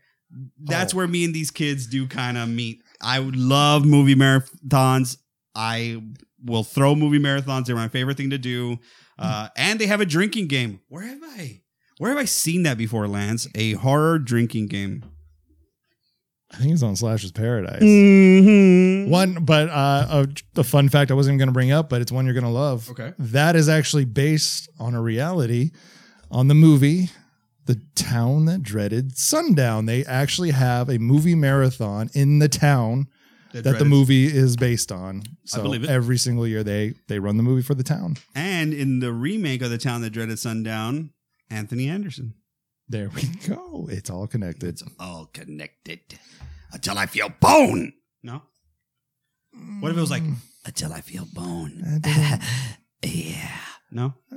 [0.64, 0.98] that's Oh.
[0.98, 2.82] where me and these kids do kind of meet.
[3.02, 5.18] I would love movie marathons.
[5.56, 6.02] I
[6.44, 7.66] will throw movie marathons.
[7.66, 8.80] They're my favorite thing to do.
[9.18, 10.80] Uh, and they have a drinking game.
[10.88, 11.62] Where have I?
[11.98, 13.48] Where have I seen that before, Lance?
[13.56, 15.04] A horror drinking game.
[16.52, 17.84] I think it's on Slash's Paradise.
[17.84, 19.12] Mm-hmm.
[19.12, 20.26] One, but uh,
[20.56, 22.34] a, a fun fact I wasn't even going to bring up, but it's one you're
[22.34, 22.90] going to love.
[22.90, 23.14] Okay.
[23.20, 25.72] That is actually based on a reality
[26.32, 27.10] on the movie
[27.66, 29.86] The Town That Dreaded Sundown.
[29.86, 33.10] They actually have a movie marathon in the town
[33.54, 35.24] that the movie is based on.
[35.46, 35.90] So believe it.
[35.90, 38.18] every single year they they run the movie for the town.
[38.36, 41.12] And in the remake of The Town That Dreaded Sundown,
[41.50, 42.36] Anthony Anderson.
[42.88, 43.88] There we go.
[43.92, 44.70] It's all connected.
[44.70, 46.00] It's all connected
[46.72, 47.94] until I feel bone.
[48.24, 48.42] No?
[49.80, 50.36] What if it was like, mm.
[50.66, 51.84] Until I feel bone.
[51.86, 52.42] I didn't-
[53.32, 53.52] Yeah.
[53.92, 54.14] no?
[54.32, 54.36] Uh,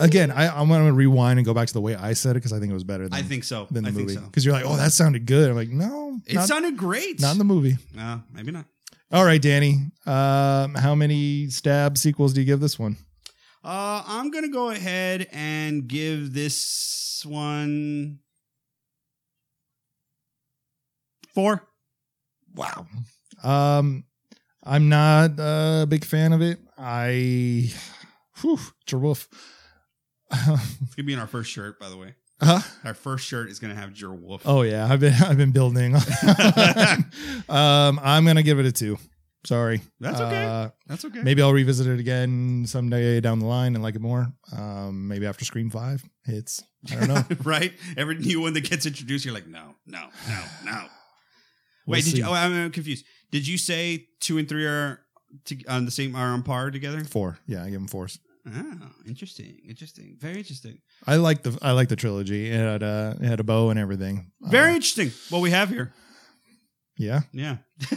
[0.00, 2.34] Again, I, I'm going to rewind and go back to the way I said it
[2.34, 3.66] because I think it was better than, I think so.
[3.70, 4.06] than the I movie.
[4.06, 4.24] think so.
[4.26, 5.50] Because you're like, oh, that sounded good.
[5.50, 7.20] I'm like, no, It not, sounded great.
[7.20, 7.76] not in the movie.
[7.98, 8.64] Uh, maybe not.
[9.12, 9.90] All right, Danny.
[10.06, 12.96] Um, how many stab sequels do you give this one?
[13.62, 18.20] Uh, I'm going to go ahead and give this one
[21.34, 21.66] four.
[22.54, 22.86] Wow.
[23.42, 24.04] Um,
[24.64, 26.58] I'm not a big fan of it.
[26.78, 27.72] I,
[28.40, 29.28] whew, Jerwolf.
[30.82, 32.14] It's to be in our first shirt, by the way.
[32.40, 32.60] huh?
[32.84, 34.42] Our first shirt is going to have your Wolf.
[34.44, 35.94] Oh yeah, I've been I've been building.
[37.48, 38.98] um, I'm gonna give it a two.
[39.44, 39.80] Sorry.
[40.00, 40.44] That's okay.
[40.44, 41.22] Uh, That's okay.
[41.22, 44.28] maybe I'll revisit it again someday down the line and like it more.
[44.54, 46.62] Um, maybe after Scream Five hits.
[46.90, 47.24] I don't know.
[47.44, 47.72] right?
[47.96, 50.84] Every new one that gets introduced, you're like, no, no, no, no.
[51.86, 52.18] We'll Wait, did see.
[52.18, 52.26] you?
[52.26, 53.06] Oh, I'm confused.
[53.32, 55.00] Did you say two and three are
[55.46, 57.02] to, on the same are on par together?
[57.04, 57.38] Four.
[57.46, 58.20] Yeah, I give them fours.
[58.46, 62.50] Oh, interesting, interesting, very interesting, I like the I like the trilogy.
[62.50, 64.30] It had a it had a bow and everything.
[64.40, 65.12] very Uh, interesting.
[65.28, 65.92] What we have here,
[66.96, 67.20] yeah.
[67.32, 67.58] yeah.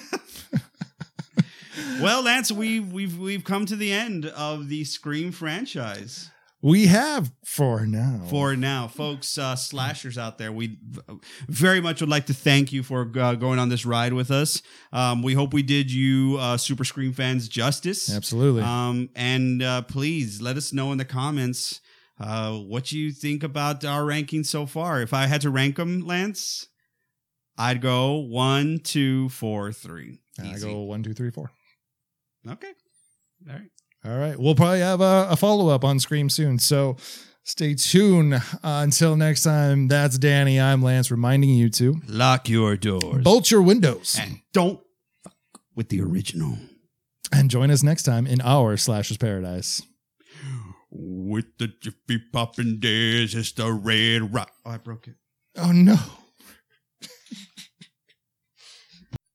[2.01, 6.29] well, Lance, we've we've we've come to the end of the Scream franchise.
[6.63, 8.21] We have for now.
[8.29, 10.49] for now, folks, uh, slashers out there.
[10.49, 10.77] We
[11.49, 14.61] very much would like to thank you for uh, going on this ride with us.
[14.93, 18.09] Um, we hope we did you uh, Super Scream fans justice.
[18.09, 18.61] absolutely.
[18.61, 21.81] Um, and uh, please let us know in the comments
[22.17, 25.01] uh, what you think about our rankings so far.
[25.01, 26.67] If I had to rank them, Lance,
[27.57, 30.21] I'd go one, two, four, three.
[30.41, 31.51] I go one, two, three, four.
[32.49, 32.71] Okay.
[33.49, 33.69] All right.
[34.05, 34.37] All right.
[34.37, 36.59] We'll probably have a, a follow up on Scream soon.
[36.59, 36.97] So
[37.43, 38.33] stay tuned.
[38.33, 40.59] Uh, until next time, that's Danny.
[40.59, 43.23] I'm Lance, reminding you to Lock your doors.
[43.23, 44.81] bolt your windows And don't
[45.23, 45.35] fuck
[45.75, 46.57] with the original.
[47.31, 49.81] and join us next time in our Slasher's Paradise.
[50.91, 54.51] With the jiffy popping days, it's the red rock.
[54.65, 55.15] Oh, I broke it.
[55.57, 55.97] Oh, no.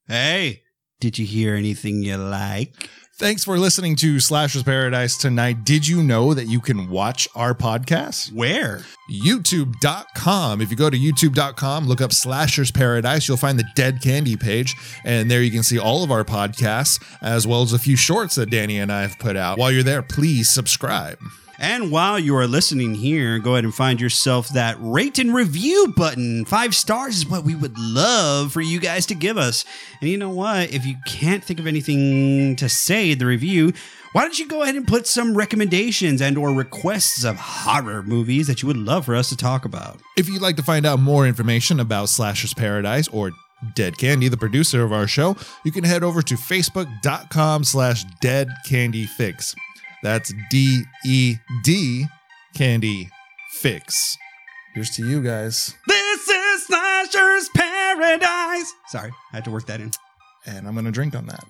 [0.06, 0.62] Hey,
[1.00, 2.88] did you hear anything you like?
[3.18, 5.64] Thanks for listening to Slasher's Paradise tonight.
[5.64, 8.32] Did you know that you can watch our podcast?
[8.32, 8.84] Where?
[9.10, 10.60] youtube.com.
[10.60, 14.76] If you go to youtube.com, look up Slashers Paradise, you'll find the Dead Candy page.
[15.04, 18.36] And there you can see all of our podcasts, as well as a few shorts
[18.36, 19.58] that Danny and I have put out.
[19.58, 21.18] While you're there, please subscribe.
[21.60, 25.92] And while you are listening here, go ahead and find yourself that rate and review
[25.96, 26.44] button.
[26.44, 29.64] Five stars is what we would love for you guys to give us.
[30.00, 30.72] And you know what?
[30.72, 33.72] If you can't think of anything to say in the review,
[34.12, 38.46] why don't you go ahead and put some recommendations and or requests of horror movies
[38.46, 40.00] that you would love for us to talk about?
[40.16, 43.32] If you'd like to find out more information about Slashers Paradise or
[43.74, 48.48] Dead Candy, the producer of our show, you can head over to facebook.com slash dead
[48.64, 49.56] candy fix.
[50.02, 52.06] That's D E D
[52.54, 53.10] Candy
[53.52, 54.16] Fix.
[54.74, 55.74] Here's to you guys.
[55.86, 58.72] This is Slasher's Paradise.
[58.88, 59.90] Sorry, I had to work that in.
[60.46, 61.44] And I'm going to drink on that.